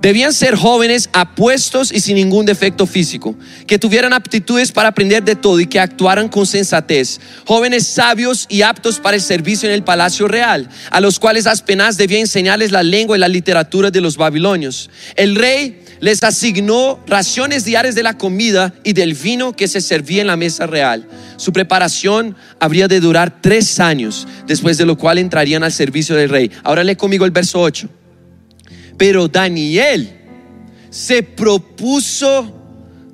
Debían 0.00 0.32
ser 0.32 0.54
jóvenes 0.54 1.10
apuestos 1.12 1.90
y 1.92 1.98
sin 1.98 2.14
ningún 2.14 2.46
defecto 2.46 2.86
físico, 2.86 3.34
que 3.66 3.80
tuvieran 3.80 4.12
aptitudes 4.12 4.70
para 4.70 4.90
aprender 4.90 5.24
de 5.24 5.34
todo 5.34 5.58
y 5.58 5.66
que 5.66 5.80
actuaran 5.80 6.28
con 6.28 6.46
sensatez, 6.46 7.20
jóvenes 7.44 7.84
sabios 7.88 8.46
y 8.48 8.62
aptos 8.62 9.00
para 9.00 9.16
el 9.16 9.22
servicio 9.22 9.68
en 9.68 9.74
el 9.74 9.82
palacio 9.82 10.28
real, 10.28 10.68
a 10.92 11.00
los 11.00 11.18
cuales 11.18 11.48
Aspenaz 11.48 11.96
debía 11.96 12.20
enseñarles 12.20 12.70
la 12.70 12.84
lengua 12.84 13.16
y 13.16 13.20
la 13.20 13.26
literatura 13.26 13.90
de 13.90 14.00
los 14.00 14.16
babilonios. 14.16 14.88
El 15.16 15.34
rey 15.34 15.82
les 16.00 16.22
asignó 16.22 17.00
raciones 17.06 17.64
diarias 17.64 17.94
de 17.94 18.02
la 18.02 18.16
comida 18.16 18.74
y 18.84 18.92
del 18.92 19.14
vino 19.14 19.52
que 19.52 19.68
se 19.68 19.80
servía 19.80 20.20
en 20.20 20.26
la 20.26 20.36
mesa 20.36 20.66
real. 20.66 21.08
Su 21.36 21.52
preparación 21.52 22.36
habría 22.60 22.88
de 22.88 23.00
durar 23.00 23.40
tres 23.40 23.80
años, 23.80 24.26
después 24.46 24.78
de 24.78 24.86
lo 24.86 24.96
cual 24.96 25.18
entrarían 25.18 25.64
al 25.64 25.72
servicio 25.72 26.16
del 26.16 26.30
rey. 26.30 26.50
Ahora 26.64 26.84
lee 26.84 26.96
conmigo 26.96 27.24
el 27.24 27.30
verso 27.30 27.60
8. 27.60 27.88
Pero 28.96 29.28
Daniel 29.28 30.18
se 30.90 31.22
propuso 31.22 32.57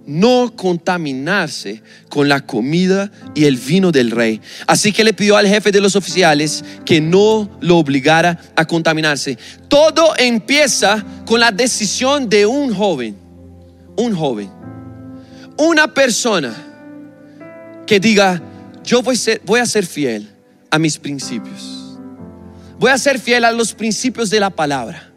no 0.07 0.53
contaminarse 0.55 1.83
con 2.09 2.29
la 2.29 2.45
comida 2.45 3.11
y 3.35 3.45
el 3.45 3.57
vino 3.57 3.91
del 3.91 4.11
rey. 4.11 4.41
Así 4.67 4.93
que 4.93 5.05
le 5.05 5.13
pidió 5.13 5.37
al 5.37 5.47
jefe 5.47 5.73
de 5.73 5.81
los 5.81 5.97
oficiales 5.97 6.65
que 6.85 7.01
no 7.01 7.51
lo 7.61 7.79
obligara 7.79 8.39
a 8.57 8.65
contaminarse. 8.65 9.39
Todo 9.69 10.15
empieza 10.17 11.05
con 11.27 11.41
la 11.41 11.51
decisión 11.51 12.29
de 12.29 12.47
un 12.47 12.75
joven, 12.75 13.17
un 13.97 14.15
joven, 14.15 14.51
una 15.57 15.93
persona 15.93 16.55
que 17.87 18.01
diga, 18.01 18.43
yo 18.83 19.03
voy 19.03 19.15
a 19.15 19.19
ser, 19.19 19.43
voy 19.45 19.61
a 19.61 19.67
ser 19.67 19.87
fiel 19.87 20.29
a 20.71 20.79
mis 20.79 20.99
principios. 20.99 21.99
Voy 22.79 22.91
a 22.91 22.99
ser 22.99 23.19
fiel 23.19 23.45
a 23.45 23.53
los 23.53 23.73
principios 23.73 24.31
de 24.31 24.41
la 24.41 24.51
palabra. 24.51 25.11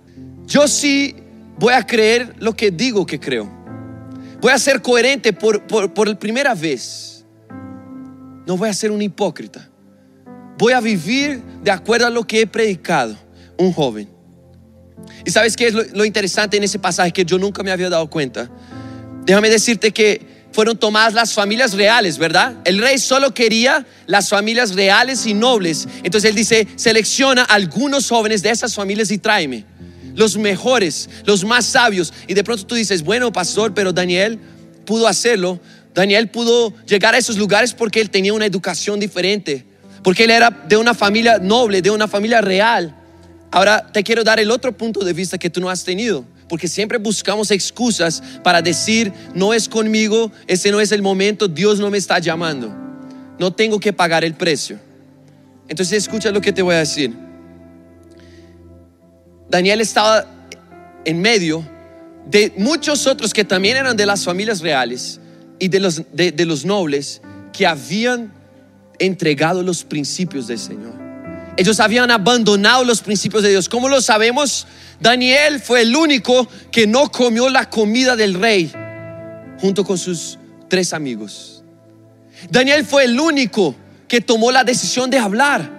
Yo 0.46 0.68
sí 0.68 1.16
voy 1.58 1.74
a 1.74 1.86
creer 1.86 2.36
lo 2.40 2.56
que 2.56 2.72
digo 2.72 3.06
que 3.06 3.20
creo. 3.20 3.57
Voy 4.40 4.52
a 4.52 4.60
ser 4.60 4.82
coherente 4.82 5.34
por, 5.34 5.66
por, 5.66 6.20
primera 6.20 6.54
vez. 6.54 7.26
No 8.46 8.56
voy 8.56 8.70
a 8.70 8.74
ser 8.74 8.92
un 8.92 9.02
hipócrita. 9.02 9.70
Voy 10.58 10.74
a 10.74 10.80
vivir 10.80 11.42
de 11.64 11.72
acuerdo 11.72 12.08
a 12.08 12.10
lo 12.10 12.26
que 12.26 12.42
he 12.42 12.48
predicado. 12.48 13.18
Un 13.58 13.74
joven. 13.74 14.10
Y 15.26 15.32
sabes 15.32 15.56
qué 15.56 15.68
es 15.68 15.74
lo, 15.74 15.84
lo, 15.94 16.06
interesante 16.06 16.58
en 16.58 16.64
ese 16.64 16.80
pasaje 16.80 17.12
que 17.12 17.26
yo 17.26 17.38
nunca 17.38 17.64
me 17.64 17.72
había 17.72 17.90
dado 17.90 18.10
cuenta. 18.10 18.50
Déjame 19.26 19.50
decirte 19.50 19.92
que 19.92 20.48
fueron 20.52 20.78
tomadas 20.78 21.14
las 21.14 21.34
familias 21.34 21.74
reales, 21.74 22.18
¿verdad? 22.18 22.56
El 22.64 22.80
rey 22.80 22.98
solo 23.00 23.34
quería 23.34 23.86
las 24.06 24.30
familias 24.30 24.76
reales 24.76 25.26
y 25.26 25.34
nobles. 25.34 25.88
Entonces 26.04 26.30
él 26.30 26.36
dice, 26.36 26.68
selecciona 26.76 27.44
algunos 27.44 28.08
jóvenes 28.08 28.44
de 28.44 28.52
esas 28.52 28.74
familias 28.74 29.12
y 29.12 29.18
tráeme 29.18 29.66
los 30.18 30.36
mejores, 30.36 31.10
los 31.26 31.46
más 31.46 31.66
sabios. 31.66 32.12
Y 32.28 32.34
de 32.34 32.44
pronto 32.44 32.66
tú 32.66 32.76
dices, 32.76 33.04
bueno, 33.04 33.32
pastor, 33.32 33.74
pero 33.74 33.94
Daniel 33.94 34.40
pudo 34.84 35.08
hacerlo. 35.08 35.60
Daniel 35.94 36.28
pudo 36.28 36.74
llegar 36.86 37.16
a 37.16 37.18
esos 37.18 37.38
lugares 37.38 37.74
porque 37.74 38.02
él 38.02 38.10
tenía 38.10 38.34
una 38.34 38.46
educación 38.46 39.00
diferente, 39.00 39.66
porque 40.04 40.26
él 40.26 40.32
era 40.32 40.50
de 40.50 40.76
una 40.76 40.94
familia 40.94 41.38
noble, 41.38 41.82
de 41.82 41.92
una 41.92 42.08
familia 42.08 42.42
real. 42.42 42.96
Ahora 43.52 43.90
te 43.94 44.04
quiero 44.04 44.24
dar 44.24 44.40
el 44.40 44.52
otro 44.52 44.76
punto 44.76 45.02
de 45.02 45.14
vista 45.14 45.38
que 45.38 45.50
tú 45.50 45.62
no 45.62 45.70
has 45.70 45.84
tenido, 45.84 46.26
porque 46.50 46.68
siempre 46.68 46.98
buscamos 46.98 47.52
excusas 47.52 48.22
para 48.44 48.62
decir, 48.62 49.14
no 49.34 49.54
es 49.54 49.70
conmigo, 49.70 50.32
ese 50.48 50.72
no 50.72 50.82
es 50.82 50.92
el 50.92 51.02
momento, 51.02 51.48
Dios 51.48 51.80
no 51.80 51.90
me 51.90 51.98
está 51.98 52.20
llamando, 52.20 52.76
no 53.40 53.54
tengo 53.54 53.80
que 53.80 53.94
pagar 53.94 54.24
el 54.24 54.34
precio. 54.34 54.80
Entonces 55.68 56.04
escucha 56.04 56.32
lo 56.32 56.42
que 56.42 56.52
te 56.52 56.62
voy 56.62 56.76
a 56.76 56.80
decir. 56.80 57.27
Daniel 59.50 59.82
estaba 59.82 60.26
en 61.06 61.22
medio 61.22 61.66
de 62.26 62.54
muchos 62.58 63.08
otros 63.08 63.34
que 63.34 63.46
también 63.46 63.78
eran 63.78 63.96
de 63.96 64.06
las 64.06 64.24
familias 64.24 64.60
reales 64.60 65.20
y 65.60 65.70
de 65.70 65.80
los, 65.80 66.02
de, 66.12 66.46
los 66.46 66.66
nobles 66.66 67.22
que 67.54 67.66
habían 67.66 68.34
entregado 69.00 69.64
los 69.64 69.84
principios 69.84 70.48
del 70.48 70.60
Señor. 70.60 70.94
Ellos 71.56 71.80
habían 71.80 72.12
abandonado 72.12 72.84
los 72.84 73.02
principios 73.02 73.42
de 73.42 73.50
Dios. 73.50 73.68
¿Cómo 73.68 73.90
lo 73.90 74.02
sabemos? 74.02 74.68
Daniel 75.00 75.60
fue 75.60 75.82
el 75.82 75.96
único 75.96 76.48
que 76.72 76.86
no 76.86 77.12
comió 77.12 77.50
la 77.50 77.70
comida 77.70 78.16
del 78.16 78.36
rey 78.36 78.72
junto 79.60 79.84
con 79.84 79.98
sus 79.98 80.38
tres 80.68 80.94
amigos. 80.94 81.64
Daniel 82.50 82.86
fue 82.86 83.06
el 83.06 83.20
único 83.20 83.76
que 84.08 84.22
tomó 84.22 84.52
la 84.52 84.64
decisión 84.64 85.10
de 85.10 85.18
hablar. 85.18 85.78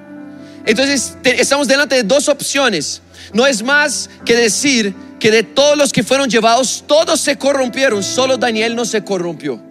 Entonces 0.66 1.16
estamos 1.22 1.68
delante 1.68 1.96
de 1.96 2.02
dos 2.02 2.28
opciones. 2.28 3.02
No 3.32 3.46
es 3.46 3.62
más 3.62 4.08
que 4.24 4.36
decir 4.36 4.94
que 5.18 5.30
de 5.30 5.42
todos 5.42 5.76
los 5.76 5.92
que 5.92 6.02
fueron 6.02 6.28
llevados, 6.28 6.84
todos 6.86 7.20
se 7.20 7.36
corrompieron, 7.36 8.02
solo 8.02 8.36
Daniel 8.36 8.74
no 8.74 8.84
se 8.84 9.02
corrompió. 9.02 9.62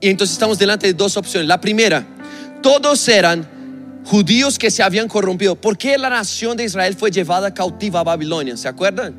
Y 0.00 0.08
entonces 0.08 0.34
estamos 0.34 0.58
delante 0.58 0.86
de 0.86 0.94
dos 0.94 1.16
opciones. 1.16 1.48
La 1.48 1.60
primera, 1.60 2.06
todos 2.62 3.06
eran 3.08 4.02
judíos 4.04 4.58
que 4.58 4.70
se 4.70 4.82
habían 4.82 5.08
corrompido. 5.08 5.56
¿Por 5.56 5.76
qué 5.76 5.98
la 5.98 6.08
nación 6.08 6.56
de 6.56 6.64
Israel 6.64 6.94
fue 6.94 7.10
llevada 7.10 7.52
cautiva 7.52 8.00
a 8.00 8.04
Babilonia? 8.04 8.56
¿Se 8.56 8.68
acuerdan? 8.68 9.14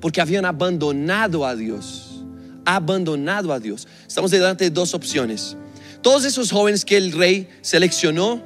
Porque 0.00 0.20
habían 0.20 0.44
abandonado 0.44 1.46
a 1.46 1.54
Dios. 1.54 2.24
Abandonado 2.64 3.52
a 3.52 3.60
Dios. 3.60 3.86
Estamos 4.06 4.30
delante 4.30 4.64
de 4.64 4.70
dos 4.70 4.94
opciones. 4.94 5.56
Todos 6.00 6.24
esos 6.24 6.50
jóvenes 6.50 6.84
que 6.84 6.96
el 6.96 7.12
rey 7.12 7.48
seleccionó 7.60 8.42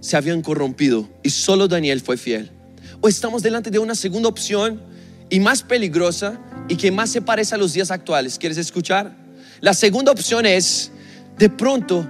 se 0.00 0.16
habían 0.16 0.40
corrompido 0.40 1.08
y 1.22 1.30
solo 1.30 1.68
Daniel 1.68 2.00
fue 2.00 2.16
fiel 2.16 2.50
o 3.00 3.08
estamos 3.08 3.42
delante 3.42 3.70
de 3.70 3.78
una 3.78 3.94
segunda 3.94 4.28
opción 4.28 4.80
y 5.28 5.40
más 5.40 5.62
peligrosa 5.62 6.38
y 6.68 6.76
que 6.76 6.90
más 6.90 7.10
se 7.10 7.22
parece 7.22 7.54
a 7.54 7.58
los 7.58 7.72
días 7.72 7.90
actuales. 7.90 8.38
¿Quieres 8.38 8.58
escuchar? 8.58 9.16
La 9.60 9.74
segunda 9.74 10.12
opción 10.12 10.46
es, 10.46 10.90
de 11.38 11.48
pronto, 11.48 12.06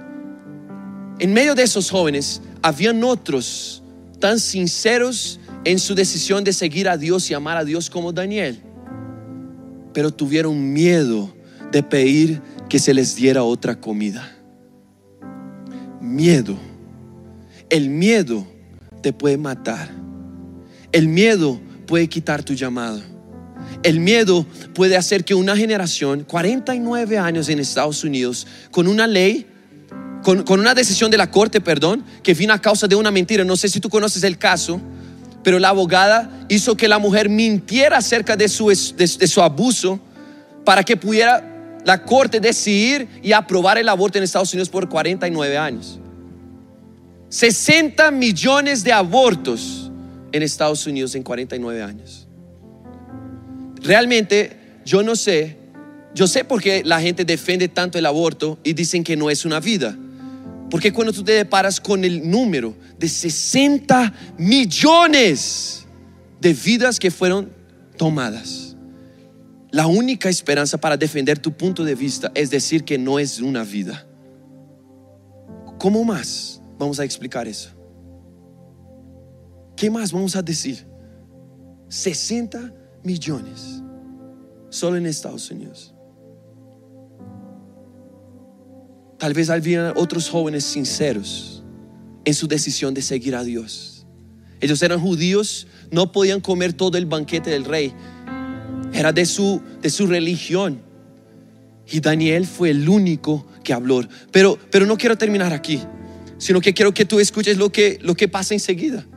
en 1.19 1.33
medio 1.33 1.55
de 1.55 1.63
esos 1.63 1.89
jóvenes, 1.89 2.41
habían 2.61 3.03
otros 3.03 3.83
tan 4.19 4.39
sinceros 4.39 5.39
en 5.63 5.79
su 5.79 5.95
decisión 5.95 6.43
de 6.43 6.53
seguir 6.53 6.89
a 6.89 6.97
Dios 6.97 7.29
y 7.29 7.33
amar 7.33 7.57
a 7.57 7.65
Dios 7.65 7.89
como 7.89 8.11
Daniel, 8.11 8.61
pero 9.93 10.11
tuvieron 10.11 10.73
miedo 10.73 11.33
de 11.71 11.83
pedir 11.83 12.41
que 12.69 12.79
se 12.79 12.93
les 12.93 13.15
diera 13.15 13.43
otra 13.43 13.79
comida. 13.79 14.35
Miedo. 15.99 16.57
El 17.69 17.89
miedo 17.89 18.45
te 19.01 19.13
puede 19.13 19.37
matar. 19.37 19.89
El 20.91 21.07
miedo 21.07 21.59
puede 21.87 22.07
quitar 22.09 22.43
tu 22.43 22.53
llamado. 22.53 23.01
El 23.83 23.99
miedo 23.99 24.45
puede 24.73 24.97
hacer 24.97 25.23
que 25.23 25.33
una 25.33 25.55
generación, 25.55 26.23
49 26.23 27.17
años 27.17 27.49
en 27.49 27.59
Estados 27.59 28.03
Unidos, 28.03 28.45
con 28.69 28.87
una 28.87 29.07
ley, 29.07 29.47
con, 30.23 30.43
una 30.59 30.73
decisión 30.73 31.09
de 31.09 31.17
la 31.17 31.31
corte, 31.31 31.61
perdón, 31.61 32.03
que 32.21 32.33
vino 32.33 32.53
a 32.53 32.59
causa 32.59 32.87
de 32.87 32.95
una 32.95 33.09
mentira. 33.09 33.43
No 33.43 33.55
sé 33.55 33.69
si 33.69 33.79
tú 33.79 33.89
conoces 33.89 34.23
el 34.23 34.37
caso, 34.37 34.79
pero 35.43 35.57
la 35.57 35.69
abogada 35.69 36.29
hizo 36.49 36.75
que 36.75 36.87
la 36.87 36.99
mujer 36.99 37.29
mintiera 37.29 37.97
acerca 37.97 38.35
de 38.35 38.47
su, 38.49 38.67
de 38.67 39.27
su 39.27 39.41
abuso 39.41 39.99
para 40.63 40.83
que 40.83 40.97
pudiera 40.97 41.47
la 41.83 42.03
corte 42.03 42.39
decidir 42.39 43.07
y 43.23 43.31
aprobar 43.31 43.77
el 43.77 43.89
aborto 43.89 44.17
en 44.17 44.23
Estados 44.23 44.53
Unidos 44.53 44.69
por 44.69 44.87
49 44.87 45.57
años. 45.57 45.99
60 47.29 48.11
millones 48.11 48.83
de 48.83 48.91
abortos 48.91 49.80
en 50.31 50.43
Estados 50.43 50.85
Unidos 50.87 51.15
en 51.15 51.23
49 51.23 51.81
años. 51.81 52.27
Realmente 53.81 54.57
yo 54.85 55.03
no 55.03 55.15
sé, 55.15 55.57
yo 56.13 56.27
sé 56.27 56.43
por 56.43 56.61
qué 56.61 56.83
la 56.83 57.01
gente 57.01 57.25
defiende 57.25 57.67
tanto 57.67 57.97
el 57.97 58.05
aborto 58.05 58.59
y 58.63 58.73
dicen 58.73 59.03
que 59.03 59.15
no 59.15 59.29
es 59.29 59.45
una 59.45 59.59
vida. 59.59 59.97
Porque 60.69 60.93
cuando 60.93 61.11
tú 61.11 61.23
te 61.23 61.33
deparas 61.33 61.79
con 61.81 62.05
el 62.05 62.29
número 62.29 62.73
de 62.97 63.09
60 63.09 64.13
millones 64.37 65.85
de 66.39 66.53
vidas 66.53 66.99
que 66.99 67.11
fueron 67.11 67.51
tomadas. 67.97 68.75
La 69.71 69.87
única 69.87 70.29
esperanza 70.29 70.77
para 70.77 70.97
defender 70.97 71.39
tu 71.39 71.51
punto 71.51 71.83
de 71.83 71.95
vista 71.95 72.31
es 72.35 72.49
decir 72.49 72.83
que 72.83 72.97
no 72.97 73.19
es 73.19 73.39
una 73.39 73.63
vida. 73.63 74.05
¿Cómo 75.77 76.03
más 76.03 76.61
vamos 76.77 76.99
a 76.99 77.03
explicar 77.03 77.47
eso? 77.47 77.69
¿Qué 79.81 79.89
más 79.89 80.11
vamos 80.11 80.35
a 80.35 80.43
decir? 80.43 80.85
60 81.89 82.71
millones 83.03 83.81
solo 84.69 84.95
en 84.95 85.07
Estados 85.07 85.49
Unidos. 85.49 85.95
Tal 89.17 89.33
vez 89.33 89.49
había 89.49 89.91
otros 89.95 90.29
jóvenes 90.29 90.65
sinceros 90.65 91.63
en 92.25 92.33
su 92.35 92.47
decisión 92.47 92.93
de 92.93 93.01
seguir 93.01 93.33
a 93.33 93.43
Dios. 93.43 94.05
Ellos 94.59 94.83
eran 94.83 94.99
judíos, 94.99 95.65
no 95.89 96.11
podían 96.11 96.41
comer 96.41 96.73
todo 96.73 96.99
el 96.99 97.07
banquete 97.07 97.49
del 97.49 97.65
rey. 97.65 97.91
Era 98.93 99.11
de 99.11 99.25
su, 99.25 99.63
de 99.81 99.89
su 99.89 100.05
religión. 100.05 100.79
Y 101.91 102.01
Daniel 102.01 102.45
fue 102.45 102.69
el 102.69 102.87
único 102.87 103.47
que 103.63 103.73
habló. 103.73 104.07
Pero, 104.31 104.59
pero 104.69 104.85
no 104.85 104.95
quiero 104.95 105.17
terminar 105.17 105.53
aquí, 105.53 105.81
sino 106.37 106.61
que 106.61 106.75
quiero 106.75 106.93
que 106.93 107.05
tú 107.05 107.19
escuches 107.19 107.57
lo 107.57 107.71
que, 107.71 107.97
lo 108.03 108.13
que 108.13 108.27
pasa 108.27 108.53
enseguida. 108.53 109.07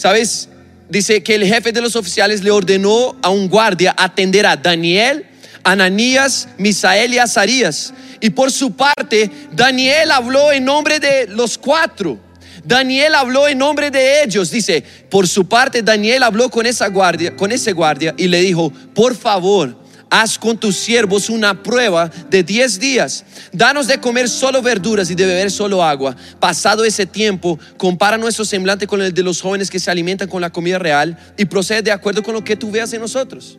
¿Sabes? 0.00 0.48
Dice 0.88 1.22
que 1.22 1.34
el 1.34 1.44
jefe 1.44 1.72
de 1.72 1.82
los 1.82 1.94
oficiales 1.94 2.42
le 2.42 2.50
ordenó 2.50 3.18
a 3.20 3.28
un 3.28 3.50
guardia 3.50 3.94
atender 3.98 4.46
a 4.46 4.56
Daniel, 4.56 5.26
Ananías, 5.62 6.48
Misael 6.56 7.12
y 7.12 7.18
Azarías. 7.18 7.92
Y 8.18 8.30
por 8.30 8.50
su 8.50 8.72
parte, 8.72 9.30
Daniel 9.52 10.10
habló 10.10 10.52
en 10.52 10.64
nombre 10.64 11.00
de 11.00 11.26
los 11.26 11.58
cuatro. 11.58 12.18
Daniel 12.64 13.14
habló 13.14 13.46
en 13.46 13.58
nombre 13.58 13.90
de 13.90 14.22
ellos. 14.22 14.50
Dice, 14.50 14.82
por 15.10 15.28
su 15.28 15.46
parte, 15.46 15.82
Daniel 15.82 16.22
habló 16.22 16.48
con 16.48 16.64
esa 16.64 16.88
guardia, 16.88 17.36
con 17.36 17.52
ese 17.52 17.72
guardia 17.72 18.14
y 18.16 18.28
le 18.28 18.40
dijo, 18.40 18.72
por 18.94 19.14
favor, 19.14 19.79
haz 20.10 20.38
con 20.38 20.58
tus 20.58 20.76
siervos 20.76 21.30
una 21.30 21.62
prueba 21.62 22.10
de 22.28 22.42
10 22.42 22.80
días. 22.80 23.24
Danos 23.52 23.86
de 23.86 23.98
comer 23.98 24.28
solo 24.28 24.60
verduras 24.60 25.10
y 25.10 25.14
de 25.14 25.24
beber 25.24 25.50
solo 25.50 25.82
agua. 25.82 26.16
Pasado 26.38 26.84
ese 26.84 27.06
tiempo, 27.06 27.58
compara 27.76 28.18
nuestro 28.18 28.44
semblante 28.44 28.86
con 28.86 29.00
el 29.00 29.14
de 29.14 29.22
los 29.22 29.40
jóvenes 29.40 29.70
que 29.70 29.78
se 29.78 29.90
alimentan 29.90 30.28
con 30.28 30.42
la 30.42 30.50
comida 30.50 30.78
real 30.78 31.16
y 31.38 31.44
procede 31.44 31.82
de 31.82 31.92
acuerdo 31.92 32.22
con 32.22 32.34
lo 32.34 32.44
que 32.44 32.56
tú 32.56 32.70
veas 32.70 32.92
en 32.92 33.00
nosotros. 33.00 33.58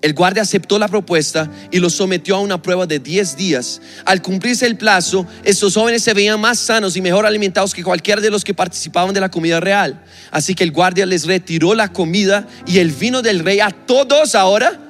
El 0.00 0.12
guardia 0.12 0.42
aceptó 0.42 0.78
la 0.78 0.88
propuesta 0.88 1.50
y 1.70 1.78
los 1.78 1.94
sometió 1.94 2.36
a 2.36 2.40
una 2.40 2.60
prueba 2.60 2.86
de 2.86 2.98
10 2.98 3.38
días. 3.38 3.80
Al 4.04 4.20
cumplirse 4.20 4.66
el 4.66 4.76
plazo, 4.76 5.26
estos 5.44 5.72
jóvenes 5.72 6.02
se 6.02 6.12
veían 6.12 6.38
más 6.38 6.58
sanos 6.58 6.94
y 6.96 7.00
mejor 7.00 7.24
alimentados 7.24 7.72
que 7.72 7.82
cualquiera 7.82 8.20
de 8.20 8.30
los 8.30 8.44
que 8.44 8.52
participaban 8.52 9.14
de 9.14 9.20
la 9.20 9.30
comida 9.30 9.60
real. 9.60 10.04
Así 10.30 10.54
que 10.54 10.62
el 10.62 10.72
guardia 10.72 11.06
les 11.06 11.24
retiró 11.24 11.74
la 11.74 11.88
comida 11.88 12.46
y 12.66 12.80
el 12.80 12.90
vino 12.90 13.22
del 13.22 13.38
rey 13.38 13.60
a 13.60 13.70
todos 13.70 14.34
ahora 14.34 14.83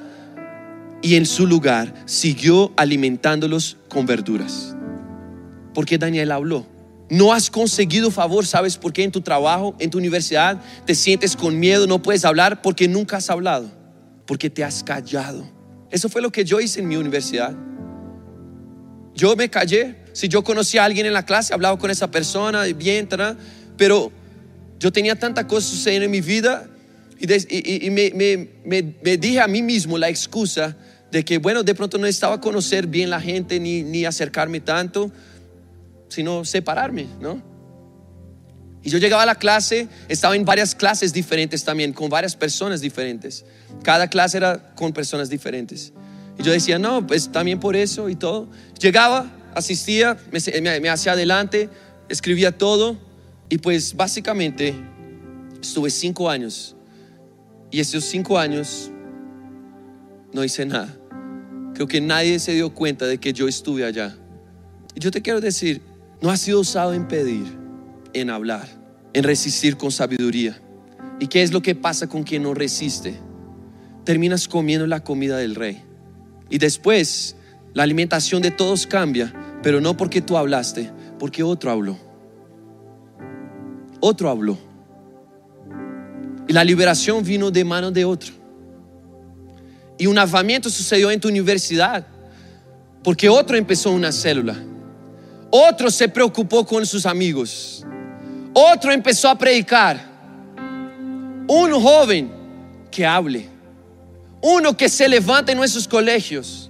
y 1.05 1.17
en 1.17 1.27
su 1.27 1.45
lugar 1.45 1.93
siguió 2.07 2.73
alimentándolos 2.77 3.77
con 3.89 4.07
verduras. 4.07 4.75
Porque 5.75 5.99
Daniel 5.99 6.31
habló. 6.31 6.65
No 7.11 7.31
has 7.31 7.51
conseguido 7.51 8.09
favor, 8.09 8.47
¿sabes 8.47 8.75
por 8.75 8.91
qué? 8.91 9.03
En 9.03 9.11
tu 9.11 9.21
trabajo, 9.21 9.75
en 9.77 9.91
tu 9.91 9.99
universidad, 9.99 10.59
te 10.83 10.95
sientes 10.95 11.35
con 11.35 11.59
miedo, 11.59 11.85
no 11.85 12.01
puedes 12.01 12.25
hablar 12.25 12.63
porque 12.63 12.87
nunca 12.87 13.17
has 13.17 13.29
hablado 13.29 13.69
porque 14.25 14.49
te 14.49 14.63
has 14.63 14.83
callado. 14.83 15.47
Eso 15.91 16.09
fue 16.09 16.23
lo 16.23 16.31
que 16.31 16.43
yo 16.43 16.59
hice 16.59 16.79
en 16.79 16.87
mi 16.87 16.95
universidad. 16.95 17.55
Yo 19.13 19.35
me 19.35 19.47
callé. 19.47 19.97
Si 20.13 20.27
yo 20.27 20.43
conocía 20.43 20.81
a 20.81 20.85
alguien 20.85 21.05
en 21.05 21.13
la 21.13 21.23
clase, 21.23 21.53
hablaba 21.53 21.77
con 21.77 21.91
esa 21.91 22.09
persona, 22.09 22.63
bien, 22.63 23.07
pero 23.77 24.11
yo 24.79 24.91
tenía 24.91 25.15
tanta 25.19 25.45
cosa 25.45 25.67
sucediendo 25.67 26.05
en 26.05 26.11
mi 26.11 26.21
vida 26.21 26.67
y, 27.19 27.89
me, 27.91 29.17
dije 29.17 29.39
a 29.39 29.47
mí 29.47 29.61
mismo 29.61 29.99
la 29.99 30.09
excusa 30.09 30.75
de 31.11 31.23
que, 31.23 31.37
bueno, 31.37 31.63
de 31.63 31.75
pronto 31.75 31.97
no 31.97 32.07
estaba 32.07 32.41
conocer 32.41 32.87
bien 32.87 33.09
la 33.09 33.21
gente 33.21 33.59
ni, 33.59 33.83
ni 33.83 34.05
acercarme 34.05 34.59
tanto, 34.59 35.11
sino 36.09 36.45
separarme, 36.45 37.07
¿no? 37.19 37.41
Y 38.85 38.91
yo 38.91 38.99
llegaba 38.99 39.23
a 39.23 39.25
la 39.25 39.35
clase, 39.35 39.87
estaba 40.09 40.35
en 40.35 40.45
varias 40.45 40.75
clases 40.75 41.11
diferentes 41.11 41.63
también, 41.63 41.91
con 41.91 42.07
varias 42.07 42.35
personas 42.35 42.81
diferentes. 42.81 43.43
Cada 43.81 44.07
clase 44.07 44.37
era 44.37 44.75
con 44.75 44.93
personas 44.93 45.27
diferentes. 45.27 45.91
Y 46.37 46.43
yo 46.43 46.51
decía, 46.51 46.77
no, 46.77 47.05
pues 47.05 47.31
también 47.31 47.59
por 47.59 47.75
eso 47.75 48.09
y 48.09 48.15
todo. 48.15 48.47
Llegaba, 48.79 49.31
asistía, 49.55 50.17
me, 50.31 50.89
hacía 50.89 51.13
adelante, 51.13 51.67
escribía 52.09 52.55
todo. 52.55 52.95
Y 53.49 53.57
pues 53.57 53.95
básicamente 53.95 54.75
estuve 55.59 55.89
cinco 55.89 56.29
años. 56.29 56.75
Y 57.71 57.79
esos 57.79 58.05
cinco 58.05 58.37
años 58.37 58.91
no 60.35 60.43
hice 60.43 60.65
nada. 60.65 60.95
Creo 61.73 61.87
que 61.87 61.99
nadie 61.99 62.37
se 62.37 62.53
dio 62.53 62.73
cuenta 62.73 63.07
de 63.07 63.17
que 63.17 63.33
yo 63.33 63.47
estuve 63.47 63.85
allá. 63.85 64.15
Y 64.93 64.99
yo 64.99 65.09
te 65.09 65.21
quiero 65.23 65.41
decir, 65.41 65.81
no 66.21 66.29
ha 66.29 66.37
sido 66.37 66.59
usado 66.59 66.93
en 66.93 67.07
pedir, 67.07 67.45
en 68.13 68.29
hablar, 68.29 68.67
en 69.13 69.23
resistir 69.23 69.77
con 69.77 69.91
sabiduría. 69.91 70.61
¿Y 71.19 71.27
qué 71.27 71.41
es 71.41 71.51
lo 71.51 71.61
que 71.61 71.73
pasa 71.73 72.07
con 72.07 72.23
quien 72.23 72.43
no 72.43 72.53
resiste? 72.53 73.17
terminas 74.05 74.47
comiendo 74.47 74.87
la 74.87 75.03
comida 75.03 75.37
del 75.37 75.55
rey. 75.55 75.81
Y 76.49 76.59
después 76.59 77.35
la 77.73 77.83
alimentación 77.83 78.41
de 78.41 78.51
todos 78.51 78.87
cambia, 78.87 79.33
pero 79.61 79.81
no 79.81 79.97
porque 79.97 80.21
tú 80.21 80.37
hablaste, 80.37 80.91
porque 81.19 81.43
otro 81.43 81.71
habló. 81.71 81.97
Otro 83.99 84.29
habló. 84.29 84.57
Y 86.47 86.53
la 86.53 86.63
liberación 86.63 87.23
vino 87.25 87.51
de 87.51 87.65
manos 87.65 87.91
de 87.91 88.05
otro. 88.05 88.31
Y 89.97 90.07
un 90.07 90.17
avamiento 90.17 90.69
sucedió 90.69 91.09
en 91.11 91.19
tu 91.19 91.27
universidad, 91.27 92.05
porque 93.03 93.29
otro 93.29 93.55
empezó 93.55 93.91
una 93.91 94.11
célula. 94.11 94.55
Otro 95.49 95.89
se 95.89 96.09
preocupó 96.09 96.65
con 96.65 96.85
sus 96.85 97.05
amigos. 97.05 97.85
Otro 98.53 98.91
empezó 98.91 99.29
a 99.29 99.37
predicar. 99.37 100.13
Un 101.47 101.71
joven 101.81 102.31
que 102.89 103.05
hable 103.05 103.55
uno 104.47 104.77
que 104.77 104.89
se 104.89 105.09
levanta 105.09 105.51
en 105.51 105.57
nuestros 105.57 105.87
colegios. 105.87 106.69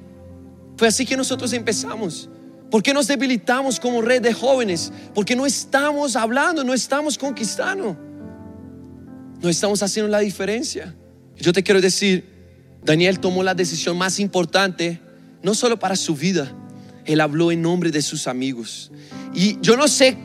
Fue 0.78 0.88
así 0.88 1.06
que 1.06 1.18
nosotros 1.18 1.52
empezamos. 1.52 2.30
¿Por 2.72 2.82
qué 2.82 2.94
nos 2.94 3.06
debilitamos 3.06 3.82
como 3.82 4.02
red 4.02 4.22
de 4.22 4.34
jóvenes? 4.34 4.94
Porque 5.14 5.36
no 5.36 5.46
estamos 5.46 6.16
hablando, 6.16 6.64
no 6.64 6.74
estamos 6.74 7.18
conquistando. 7.18 7.98
No 9.42 9.50
estamos 9.50 9.84
haciendo 9.84 10.10
la 10.10 10.20
diferencia. 10.20 10.96
Yo 11.36 11.52
te 11.52 11.64
quiero 11.64 11.82
decir, 11.82 12.35
Daniel 12.86 13.20
tomó 13.20 13.42
la 13.42 13.56
decisión 13.56 13.98
más 13.98 14.20
importante, 14.20 15.02
no 15.42 15.56
solo 15.56 15.80
para 15.80 15.96
su 15.96 16.16
vida, 16.16 16.54
él 17.06 17.20
habló 17.20 17.52
en 17.52 17.62
nombre 17.62 17.90
de 17.90 18.02
sus 18.02 18.28
amigos. 18.28 18.92
Y 19.34 19.60
yo 19.60 19.76
no 19.76 19.88
sé 19.88 20.18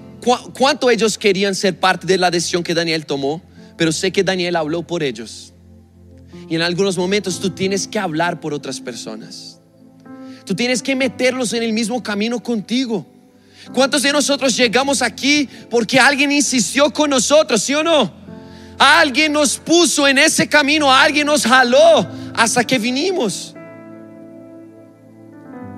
cuánto 0.57 0.90
ellos 0.90 1.16
querían 1.16 1.55
ser 1.55 1.81
parte 1.81 2.07
de 2.07 2.18
la 2.18 2.31
decisión 2.31 2.62
que 2.62 2.75
Daniel 2.75 3.07
tomó, 3.07 3.42
pero 3.79 3.92
sé 3.92 4.12
que 4.12 4.23
Daniel 4.23 4.57
habló 4.57 4.87
por 4.87 5.03
ellos. 5.03 5.55
Y 6.51 6.55
en 6.55 6.62
algunos 6.62 6.99
momentos 6.99 7.40
tú 7.40 7.51
tienes 7.51 7.88
que 7.88 7.99
hablar 7.99 8.40
por 8.40 8.53
otras 8.53 8.79
personas. 8.81 9.59
Tú 10.44 10.55
tienes 10.55 10.83
que 10.83 10.94
meterlos 10.94 11.55
en 11.55 11.62
el 11.62 11.73
mismo 11.73 12.03
camino 12.03 12.42
contigo. 12.42 13.07
¿Cuántos 13.73 14.03
de 14.03 14.12
nosotros 14.12 14.55
llegamos 14.55 15.01
aquí 15.01 15.49
porque 15.70 15.99
alguien 15.99 16.31
insistió 16.31 16.90
con 16.92 17.09
nosotros, 17.09 17.62
sí 17.62 17.75
o 17.75 17.83
no? 17.83 18.12
Alguien 18.79 19.33
nos 19.33 19.59
puso 19.59 20.09
en 20.09 20.18
ese 20.18 20.49
camino, 20.49 20.92
alguien 20.92 21.27
nos 21.27 21.44
jaló 21.44 22.09
hasta 22.35 22.64
que 22.64 22.79
vinimos. 22.79 23.55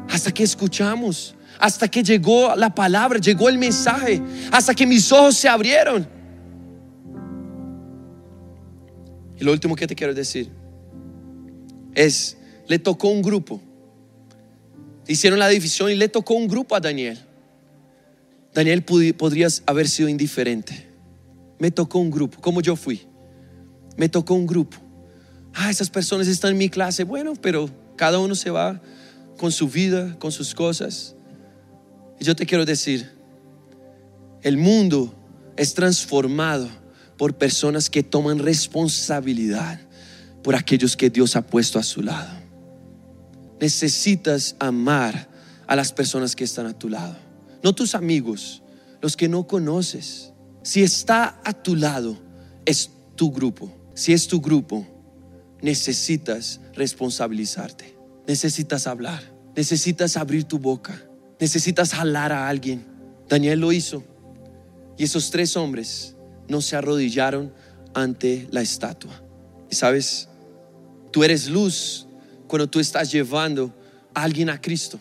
Hasta 0.08 0.32
que 0.32 0.42
escuchamos, 0.42 1.34
hasta 1.58 1.88
que 1.88 2.02
llegó 2.02 2.54
la 2.56 2.74
palabra, 2.74 3.18
llegó 3.18 3.48
el 3.48 3.56
mensaje, 3.56 4.20
hasta 4.50 4.74
que 4.74 4.86
mis 4.86 5.10
ojos 5.10 5.36
se 5.36 5.48
abrieron. 5.48 6.06
Y 9.38 9.44
lo 9.44 9.52
último 9.52 9.74
que 9.74 9.86
te 9.86 9.94
quiero 9.94 10.12
decir 10.12 10.50
es, 11.94 12.36
le 12.68 12.78
tocó 12.78 13.08
un 13.08 13.22
grupo. 13.22 13.60
Hicieron 15.06 15.38
la 15.38 15.48
división 15.48 15.90
y 15.90 15.94
le 15.94 16.08
tocó 16.08 16.34
un 16.34 16.46
grupo 16.46 16.76
a 16.76 16.80
Daniel. 16.80 17.18
Daniel 18.54 18.82
podría 18.82 19.48
haber 19.66 19.88
sido 19.88 20.08
indiferente. 20.08 20.88
Me 21.58 21.70
tocó 21.70 21.98
un 21.98 22.10
grupo, 22.10 22.40
como 22.40 22.60
yo 22.60 22.76
fui. 22.76 23.02
Me 23.96 24.08
tocó 24.08 24.34
un 24.34 24.46
grupo. 24.46 24.76
Ah, 25.54 25.70
esas 25.70 25.90
personas 25.90 26.28
están 26.28 26.52
en 26.52 26.58
mi 26.58 26.68
clase. 26.68 27.04
Bueno, 27.04 27.34
pero 27.40 27.68
cada 27.96 28.18
uno 28.18 28.34
se 28.34 28.50
va 28.50 28.80
con 29.38 29.52
su 29.52 29.68
vida, 29.68 30.18
con 30.18 30.32
sus 30.32 30.54
cosas. 30.54 31.14
Y 32.18 32.24
yo 32.24 32.36
te 32.36 32.46
quiero 32.46 32.64
decir, 32.64 33.10
el 34.42 34.56
mundo 34.56 35.14
es 35.56 35.74
transformado 35.74 36.68
por 37.16 37.34
personas 37.34 37.90
que 37.90 38.02
toman 38.02 38.38
responsabilidad 38.38 39.80
por 40.42 40.56
aquellos 40.56 40.96
que 40.96 41.10
Dios 41.10 41.36
ha 41.36 41.42
puesto 41.42 41.78
a 41.78 41.82
su 41.82 42.02
lado. 42.02 42.30
Necesitas 43.60 44.56
amar 44.58 45.28
a 45.66 45.76
las 45.76 45.92
personas 45.92 46.34
que 46.34 46.44
están 46.44 46.66
a 46.66 46.76
tu 46.76 46.88
lado, 46.88 47.16
no 47.62 47.74
tus 47.74 47.94
amigos, 47.94 48.62
los 49.00 49.16
que 49.16 49.28
no 49.28 49.46
conoces. 49.46 50.32
Si 50.62 50.82
está 50.82 51.40
a 51.44 51.52
tu 51.52 51.76
lado, 51.76 52.18
es 52.64 52.90
tu 53.14 53.30
grupo. 53.30 53.72
Si 53.94 54.12
es 54.12 54.26
tu 54.26 54.40
grupo, 54.40 54.86
necesitas 55.62 56.60
responsabilizarte. 56.74 57.96
Necesitas 58.26 58.86
hablar. 58.86 59.22
Necesitas 59.56 60.16
abrir 60.16 60.44
tu 60.44 60.58
boca. 60.58 61.00
Necesitas 61.40 61.94
jalar 61.94 62.32
a 62.32 62.48
alguien. 62.48 62.84
Daniel 63.28 63.60
lo 63.60 63.72
hizo. 63.72 64.04
Y 64.98 65.04
esos 65.04 65.30
tres 65.30 65.56
hombres 65.56 66.16
no 66.48 66.60
se 66.60 66.76
arrodillaron 66.76 67.52
ante 67.94 68.46
la 68.50 68.60
estatua. 68.60 69.22
Y 69.70 69.74
sabes, 69.74 70.28
tú 71.10 71.24
eres 71.24 71.48
luz 71.48 72.06
cuando 72.46 72.68
tú 72.68 72.80
estás 72.80 73.10
llevando 73.10 73.74
a 74.14 74.22
alguien 74.22 74.50
a 74.50 74.60
Cristo 74.60 74.98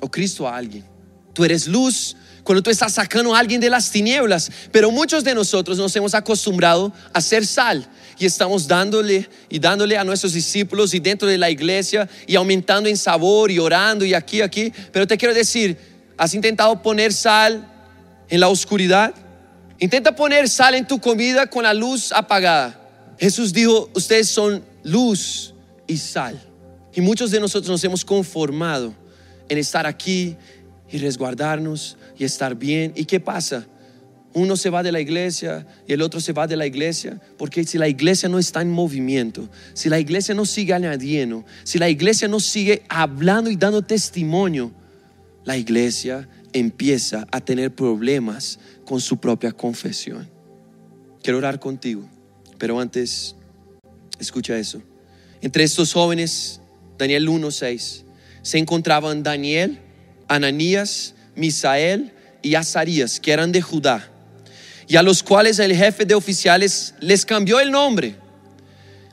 o 0.00 0.10
Cristo 0.10 0.46
a 0.46 0.56
alguien. 0.56 0.84
Tú 1.32 1.44
eres 1.44 1.66
luz 1.66 2.16
cuando 2.44 2.62
tú 2.62 2.70
estás 2.70 2.94
sacando 2.94 3.34
a 3.34 3.38
alguien 3.38 3.60
de 3.60 3.70
las 3.70 3.90
tinieblas. 3.90 4.50
Pero 4.72 4.90
muchos 4.90 5.24
de 5.24 5.34
nosotros 5.34 5.78
nos 5.78 5.94
hemos 5.96 6.14
acostumbrado 6.14 6.92
a 7.12 7.20
ser 7.20 7.46
sal 7.46 7.86
y 8.18 8.26
estamos 8.26 8.68
dándole 8.68 9.28
y 9.48 9.58
dándole 9.58 9.96
a 9.96 10.04
nuestros 10.04 10.32
discípulos 10.32 10.92
y 10.94 11.00
dentro 11.00 11.26
de 11.28 11.38
la 11.38 11.50
iglesia 11.50 12.08
y 12.26 12.36
aumentando 12.36 12.88
en 12.88 12.96
sabor 12.96 13.50
y 13.50 13.58
orando 13.58 14.04
y 14.04 14.14
aquí, 14.14 14.42
aquí. 14.42 14.72
Pero 14.92 15.06
te 15.06 15.16
quiero 15.16 15.34
decir, 15.34 15.76
¿has 16.16 16.34
intentado 16.34 16.82
poner 16.82 17.12
sal 17.12 17.66
en 18.28 18.40
la 18.40 18.48
oscuridad? 18.48 19.14
Intenta 19.78 20.14
poner 20.14 20.48
sal 20.48 20.74
en 20.74 20.86
tu 20.86 21.00
comida 21.00 21.46
con 21.46 21.62
la 21.62 21.72
luz 21.72 22.12
apagada. 22.12 22.78
Jesús 23.18 23.52
dijo, 23.52 23.88
ustedes 23.94 24.28
son 24.28 24.62
luz 24.82 25.54
y 25.86 25.96
sal. 25.96 26.38
Y 26.94 27.00
muchos 27.00 27.30
de 27.30 27.40
nosotros 27.40 27.70
nos 27.70 27.84
hemos 27.84 28.04
conformado 28.04 28.94
en 29.48 29.58
estar 29.58 29.86
aquí 29.86 30.36
y 30.90 30.98
resguardarnos 30.98 31.96
y 32.18 32.24
estar 32.24 32.54
bien. 32.54 32.92
¿Y 32.96 33.04
qué 33.04 33.20
pasa? 33.20 33.66
Uno 34.32 34.56
se 34.56 34.70
va 34.70 34.82
de 34.82 34.92
la 34.92 35.00
iglesia 35.00 35.66
y 35.88 35.92
el 35.92 36.02
otro 36.02 36.20
se 36.20 36.32
va 36.32 36.46
de 36.46 36.56
la 36.56 36.66
iglesia, 36.66 37.20
porque 37.36 37.64
si 37.64 37.78
la 37.78 37.88
iglesia 37.88 38.28
no 38.28 38.38
está 38.38 38.62
en 38.62 38.70
movimiento, 38.70 39.48
si 39.74 39.88
la 39.88 39.98
iglesia 39.98 40.34
no 40.34 40.46
sigue 40.46 40.72
añadiendo, 40.72 41.44
si 41.64 41.78
la 41.78 41.88
iglesia 41.88 42.28
no 42.28 42.38
sigue 42.38 42.84
hablando 42.88 43.50
y 43.50 43.56
dando 43.56 43.82
testimonio, 43.82 44.72
la 45.44 45.56
iglesia 45.56 46.28
empieza 46.52 47.26
a 47.32 47.40
tener 47.40 47.74
problemas 47.74 48.60
con 48.84 49.00
su 49.00 49.16
propia 49.16 49.50
confesión. 49.50 50.28
Quiero 51.22 51.38
orar 51.38 51.58
contigo, 51.58 52.08
pero 52.56 52.78
antes, 52.78 53.34
escucha 54.20 54.56
eso. 54.56 54.80
Entre 55.40 55.64
estos 55.64 55.92
jóvenes, 55.92 56.60
Daniel 56.98 57.28
1.6, 57.28 58.04
se 58.42 58.58
encontraban 58.58 59.22
Daniel, 59.22 59.80
Ananías, 60.30 61.14
Misael 61.34 62.12
y 62.40 62.54
Azarías, 62.54 63.20
que 63.20 63.32
eran 63.32 63.52
de 63.52 63.60
Judá, 63.60 64.08
y 64.86 64.96
a 64.96 65.02
los 65.02 65.22
cuales 65.22 65.58
el 65.58 65.74
jefe 65.74 66.04
de 66.04 66.14
oficiales 66.14 66.94
les 67.00 67.26
cambió 67.26 67.60
el 67.60 67.70
nombre. 67.70 68.16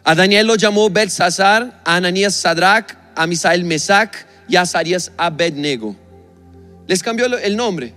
A 0.04 0.16
Daniel 0.16 0.48
lo 0.48 0.56
llamó 0.56 0.90
Belsasar, 0.90 1.82
a 1.84 1.96
Ananías 1.96 2.36
Sadrach, 2.36 2.94
a 3.16 3.28
Misael 3.28 3.64
Mesac 3.64 4.26
y 4.48 4.56
a 4.56 4.62
Azarías 4.62 5.12
Abednego. 5.18 5.96
Les 6.88 7.04
cambió 7.04 7.26
el 7.26 7.58
nombre. 7.58 7.94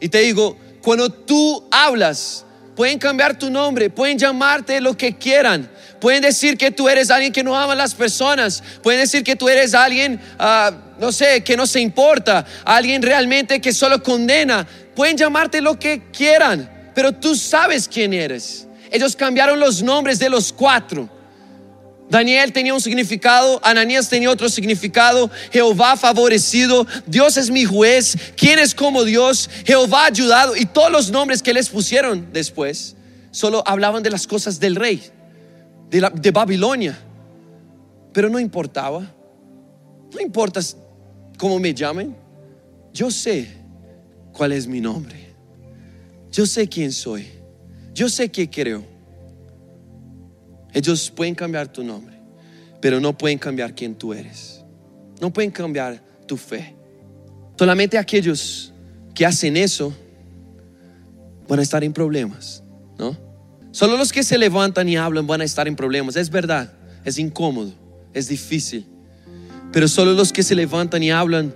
Y 0.00 0.08
te 0.08 0.20
digo, 0.20 0.56
cuando 0.80 1.10
tú 1.10 1.68
hablas, 1.70 2.46
pueden 2.74 2.98
cambiar 2.98 3.38
tu 3.38 3.50
nombre, 3.50 3.90
pueden 3.90 4.16
llamarte 4.16 4.80
lo 4.80 4.96
que 4.96 5.16
quieran, 5.18 5.68
Pueden 6.00 6.22
decir 6.22 6.56
que 6.56 6.70
tú 6.70 6.88
eres 6.88 7.10
alguien 7.10 7.32
que 7.32 7.44
no 7.44 7.56
ama 7.56 7.74
a 7.74 7.76
las 7.76 7.94
personas. 7.94 8.62
Pueden 8.82 9.00
decir 9.00 9.22
que 9.22 9.36
tú 9.36 9.48
eres 9.48 9.74
alguien, 9.74 10.18
ah, 10.38 10.72
no 11.00 11.12
sé, 11.12 11.42
que 11.42 11.56
no 11.56 11.66
se 11.66 11.80
importa. 11.80 12.44
Alguien 12.64 13.02
realmente 13.02 13.60
que 13.60 13.72
solo 13.72 14.02
condena. 14.02 14.66
Pueden 14.94 15.16
llamarte 15.16 15.60
lo 15.60 15.78
que 15.78 16.02
quieran, 16.12 16.92
pero 16.94 17.12
tú 17.12 17.34
sabes 17.34 17.88
quién 17.88 18.12
eres. 18.12 18.66
Ellos 18.90 19.16
cambiaron 19.16 19.58
los 19.58 19.82
nombres 19.82 20.18
de 20.18 20.28
los 20.28 20.52
cuatro. 20.52 21.08
Daniel 22.10 22.52
tenía 22.52 22.74
un 22.74 22.80
significado, 22.80 23.60
Ananías 23.62 24.08
tenía 24.08 24.30
otro 24.30 24.48
significado, 24.48 25.30
Jehová 25.52 25.96
favorecido, 25.96 26.84
Dios 27.06 27.36
es 27.36 27.50
mi 27.50 27.64
juez, 27.64 28.18
¿quién 28.36 28.58
es 28.58 28.74
como 28.74 29.04
Dios? 29.04 29.48
Jehová 29.64 30.06
ayudado 30.06 30.56
y 30.56 30.66
todos 30.66 30.90
los 30.90 31.12
nombres 31.12 31.40
que 31.40 31.54
les 31.54 31.68
pusieron 31.68 32.32
después 32.32 32.96
solo 33.30 33.62
hablaban 33.64 34.02
de 34.02 34.10
las 34.10 34.26
cosas 34.26 34.58
del 34.58 34.74
rey 34.74 35.00
de, 35.90 36.30
Babilonia. 36.30 36.98
Pero 38.12 38.28
no 38.28 38.38
importaba. 38.38 39.02
No 40.12 40.20
importa 40.20 40.60
cómo 41.40 41.58
me 41.58 41.72
llamen. 41.72 42.14
Yo 42.92 43.10
sé 43.10 43.48
cuál 44.30 44.52
es 44.52 44.66
mi 44.66 44.78
nombre. 44.78 45.16
Yo 46.30 46.44
sé 46.44 46.68
quién 46.68 46.92
soy. 46.92 47.26
Yo 47.94 48.10
sé 48.10 48.28
qué 48.28 48.50
creo. 48.50 48.84
Ellos 50.74 51.10
pueden 51.10 51.34
cambiar 51.34 51.72
tu 51.72 51.82
nombre, 51.82 52.14
pero 52.82 53.00
no 53.00 53.16
pueden 53.16 53.38
cambiar 53.38 53.74
quién 53.74 53.94
tú 53.94 54.12
eres. 54.12 54.62
No 55.18 55.32
pueden 55.32 55.50
cambiar 55.50 56.02
tu 56.26 56.36
fe. 56.36 56.76
Solamente 57.58 57.96
aquellos 57.96 58.74
que 59.14 59.24
hacen 59.24 59.56
eso 59.56 59.94
van 61.48 61.58
a 61.58 61.62
estar 61.62 61.82
en 61.82 61.94
problemas, 61.94 62.62
¿no? 62.98 63.16
Solo 63.72 63.96
los 63.96 64.12
que 64.12 64.22
se 64.22 64.36
levantan 64.36 64.90
y 64.90 64.96
hablan 64.98 65.26
van 65.26 65.40
a 65.40 65.44
estar 65.44 65.66
en 65.66 65.74
problemas. 65.74 66.16
Es 66.16 66.28
verdad, 66.28 66.70
es 67.02 67.18
incómodo, 67.18 67.72
es 68.12 68.28
difícil. 68.28 68.89
Pero 69.72 69.88
solo 69.88 70.12
los 70.12 70.32
que 70.32 70.42
se 70.42 70.54
levantan 70.54 71.02
y 71.02 71.10
hablan 71.10 71.54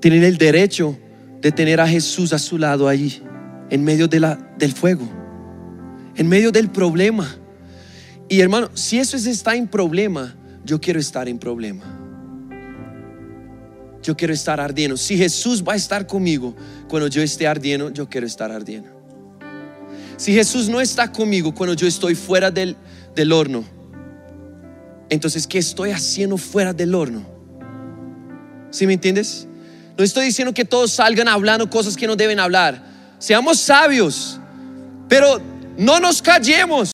tienen 0.00 0.22
el 0.22 0.36
derecho 0.36 0.98
de 1.40 1.52
tener 1.52 1.80
a 1.80 1.88
Jesús 1.88 2.32
a 2.32 2.38
su 2.38 2.58
lado 2.58 2.88
allí, 2.88 3.22
en 3.70 3.84
medio 3.84 4.06
del 4.08 4.72
fuego, 4.74 5.08
en 6.16 6.28
medio 6.28 6.52
del 6.52 6.70
problema. 6.70 7.36
Y 8.28 8.40
hermano, 8.40 8.70
si 8.74 8.98
eso 8.98 9.16
es, 9.16 9.26
está 9.26 9.54
en 9.54 9.66
problema, 9.66 10.34
yo 10.64 10.80
quiero 10.80 11.00
estar 11.00 11.28
en 11.28 11.38
problema. 11.38 11.84
Yo 14.02 14.14
quiero 14.16 14.34
estar 14.34 14.60
ardiendo. 14.60 14.98
Si 14.98 15.16
Jesús 15.16 15.64
va 15.66 15.72
a 15.72 15.76
estar 15.76 16.06
conmigo 16.06 16.54
cuando 16.88 17.08
yo 17.08 17.22
esté 17.22 17.46
ardiendo, 17.46 17.90
yo 17.90 18.08
quiero 18.08 18.26
estar 18.26 18.52
ardiendo. 18.52 18.90
Si 20.16 20.32
Jesús 20.32 20.68
no 20.68 20.80
está 20.80 21.10
conmigo 21.10 21.54
cuando 21.54 21.74
yo 21.74 21.86
estoy 21.86 22.14
fuera 22.14 22.50
del, 22.50 22.76
del 23.14 23.32
horno, 23.32 23.64
entonces, 25.14 25.46
¿qué 25.46 25.58
estoy 25.58 25.90
haciendo 25.90 26.36
fuera 26.36 26.72
del 26.72 26.94
horno? 26.94 27.24
¿Sí 28.70 28.86
me 28.86 28.94
entiendes? 28.94 29.46
No 29.96 30.04
estoy 30.04 30.26
diciendo 30.26 30.52
que 30.52 30.64
todos 30.64 30.92
salgan 30.92 31.28
hablando 31.28 31.70
cosas 31.70 31.96
que 31.96 32.06
no 32.06 32.16
deben 32.16 32.40
hablar. 32.40 32.84
Seamos 33.18 33.60
sabios, 33.60 34.40
pero 35.08 35.40
no 35.78 36.00
nos 36.00 36.20
callemos. 36.20 36.90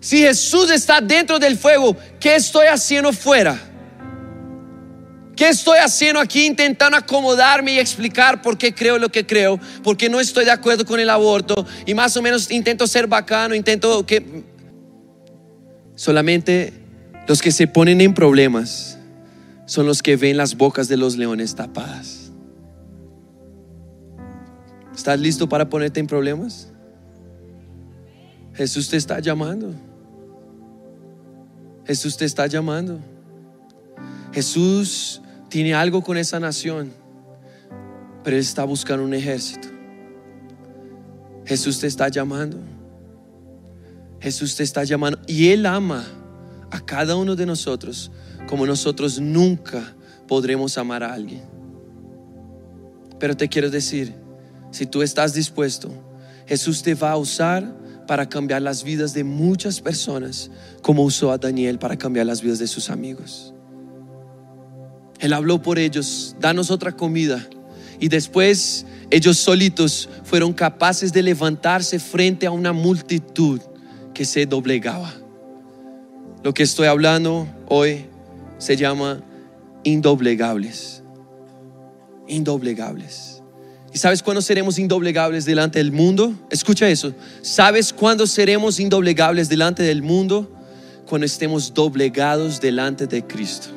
Si 0.00 0.18
Jesús 0.18 0.70
está 0.70 1.00
dentro 1.00 1.38
del 1.38 1.56
fuego, 1.56 1.96
¿qué 2.20 2.36
estoy 2.36 2.66
haciendo 2.66 3.12
fuera? 3.12 3.58
¿Qué 5.34 5.48
estoy 5.48 5.78
haciendo 5.78 6.20
aquí 6.20 6.44
intentando 6.44 6.96
acomodarme 6.96 7.72
y 7.72 7.78
explicar 7.78 8.42
por 8.42 8.58
qué 8.58 8.74
creo 8.74 8.98
lo 8.98 9.08
que 9.08 9.26
creo? 9.26 9.58
Porque 9.82 10.10
no 10.10 10.20
estoy 10.20 10.44
de 10.44 10.50
acuerdo 10.50 10.84
con 10.84 11.00
el 11.00 11.08
aborto 11.08 11.66
y 11.86 11.94
más 11.94 12.16
o 12.16 12.22
menos 12.22 12.50
intento 12.50 12.86
ser 12.86 13.06
bacano, 13.06 13.54
intento 13.54 14.04
que... 14.04 14.51
Solamente 15.94 16.72
los 17.28 17.42
que 17.42 17.52
se 17.52 17.66
ponen 17.66 18.00
en 18.00 18.14
problemas 18.14 18.98
son 19.66 19.86
los 19.86 20.02
que 20.02 20.16
ven 20.16 20.36
las 20.36 20.56
bocas 20.56 20.88
de 20.88 20.96
los 20.96 21.16
leones 21.16 21.54
tapadas. 21.54 22.32
¿Estás 24.94 25.18
listo 25.18 25.48
para 25.48 25.68
ponerte 25.68 26.00
en 26.00 26.06
problemas? 26.06 26.68
Jesús 28.54 28.88
te 28.88 28.96
está 28.96 29.20
llamando. 29.20 29.72
Jesús 31.86 32.16
te 32.16 32.24
está 32.24 32.46
llamando. 32.46 32.98
Jesús 34.32 35.22
tiene 35.48 35.74
algo 35.74 36.02
con 36.02 36.16
esa 36.16 36.40
nación, 36.40 36.92
pero 38.24 38.36
Él 38.36 38.42
está 38.42 38.64
buscando 38.64 39.04
un 39.04 39.14
ejército. 39.14 39.68
Jesús 41.44 41.80
te 41.80 41.86
está 41.86 42.08
llamando. 42.08 42.58
Jesús 44.22 44.54
te 44.54 44.62
está 44.62 44.84
llamando 44.84 45.18
y 45.26 45.48
Él 45.48 45.66
ama 45.66 46.06
a 46.70 46.80
cada 46.80 47.16
uno 47.16 47.34
de 47.34 47.44
nosotros 47.44 48.12
como 48.46 48.64
nosotros 48.66 49.20
nunca 49.20 49.94
podremos 50.28 50.78
amar 50.78 51.02
a 51.02 51.12
alguien. 51.12 51.42
Pero 53.18 53.36
te 53.36 53.48
quiero 53.48 53.68
decir, 53.68 54.14
si 54.70 54.86
tú 54.86 55.02
estás 55.02 55.34
dispuesto, 55.34 55.90
Jesús 56.46 56.82
te 56.82 56.94
va 56.94 57.10
a 57.10 57.16
usar 57.16 57.76
para 58.06 58.28
cambiar 58.28 58.62
las 58.62 58.84
vidas 58.84 59.12
de 59.12 59.24
muchas 59.24 59.80
personas, 59.80 60.50
como 60.82 61.02
usó 61.02 61.32
a 61.32 61.38
Daniel 61.38 61.78
para 61.78 61.96
cambiar 61.96 62.26
las 62.26 62.42
vidas 62.42 62.60
de 62.60 62.68
sus 62.68 62.90
amigos. 62.90 63.52
Él 65.18 65.32
habló 65.32 65.62
por 65.62 65.78
ellos, 65.78 66.36
danos 66.38 66.70
otra 66.70 66.92
comida. 66.92 67.44
Y 67.98 68.08
después 68.08 68.86
ellos 69.10 69.38
solitos 69.38 70.08
fueron 70.24 70.52
capaces 70.52 71.12
de 71.12 71.22
levantarse 71.22 71.98
frente 71.98 72.46
a 72.46 72.50
una 72.50 72.72
multitud 72.72 73.60
que 74.14 74.24
se 74.24 74.46
doblegaba. 74.46 75.12
Lo 76.42 76.52
que 76.54 76.62
estoy 76.62 76.86
hablando 76.86 77.46
hoy 77.68 78.06
se 78.58 78.76
llama 78.76 79.22
indoblegables. 79.84 81.02
Indoblegables. 82.28 83.42
¿Y 83.92 83.98
sabes 83.98 84.22
cuándo 84.22 84.40
seremos 84.40 84.78
indoblegables 84.78 85.44
delante 85.44 85.78
del 85.78 85.92
mundo? 85.92 86.34
Escucha 86.50 86.88
eso. 86.88 87.14
¿Sabes 87.42 87.92
cuándo 87.92 88.26
seremos 88.26 88.80
indoblegables 88.80 89.48
delante 89.48 89.82
del 89.82 90.02
mundo? 90.02 90.50
Cuando 91.06 91.26
estemos 91.26 91.74
doblegados 91.74 92.60
delante 92.60 93.06
de 93.06 93.26
Cristo. 93.26 93.68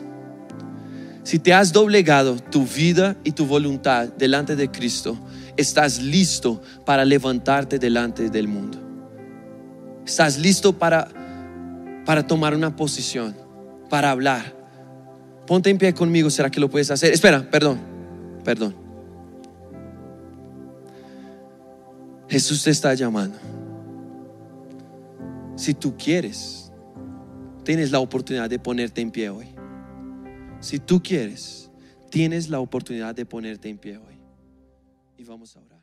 Si 1.24 1.39
te 1.39 1.54
has 1.54 1.74
doblegado 1.74 2.38
tu 2.38 2.65
vida 2.65 3.17
y 3.24 3.32
tu 3.32 3.45
voluntad 3.45 4.08
delante 4.10 4.56
de 4.56 4.69
Cristo, 4.69 5.17
estás 5.58 6.00
listo 6.02 6.62
para 6.86 7.04
levantarte 7.04 7.78
delante 7.78 8.30
del 8.30 8.48
mundo. 8.48 8.85
Estás 10.06 10.38
listo 10.38 10.78
para, 10.78 11.08
para 12.06 12.28
tomar 12.28 12.54
una 12.54 12.76
posición, 12.76 13.36
para 13.89 14.12
hablar. 14.12 14.56
Ponte 15.48 15.70
en 15.70 15.78
pie 15.78 15.94
conmigo, 15.94 16.30
¿será 16.30 16.50
que 16.50 16.60
lo 16.60 16.70
puedes 16.70 16.91
hacer? 16.91 17.13
Espera, 17.13 17.50
perdón, 17.50 17.80
perdón. 18.44 18.76
Jesús 22.30 22.63
te 22.63 22.72
está 22.72 22.94
llamando. 22.94 23.38
Si 25.56 25.74
tú 25.74 25.96
quieres, 25.98 26.72
tienes 27.63 27.91
la 27.91 28.00
oportunidad 28.00 28.50
de 28.50 28.60
ponerte 28.60 29.02
en 29.02 29.12
pie 29.12 29.30
hoy. 29.30 29.48
Si 30.60 30.80
tú 30.80 31.02
quieres, 31.02 31.70
tienes 32.10 32.50
la 32.50 32.60
oportunidad 32.60 33.15
de 33.15 33.26
ponerte 33.26 33.70
en 33.70 33.78
pie 33.78 33.98
hoy. 33.98 34.20
Y 35.18 35.24
vamos 35.24 35.56
a 35.56 35.62
orar. 35.62 35.74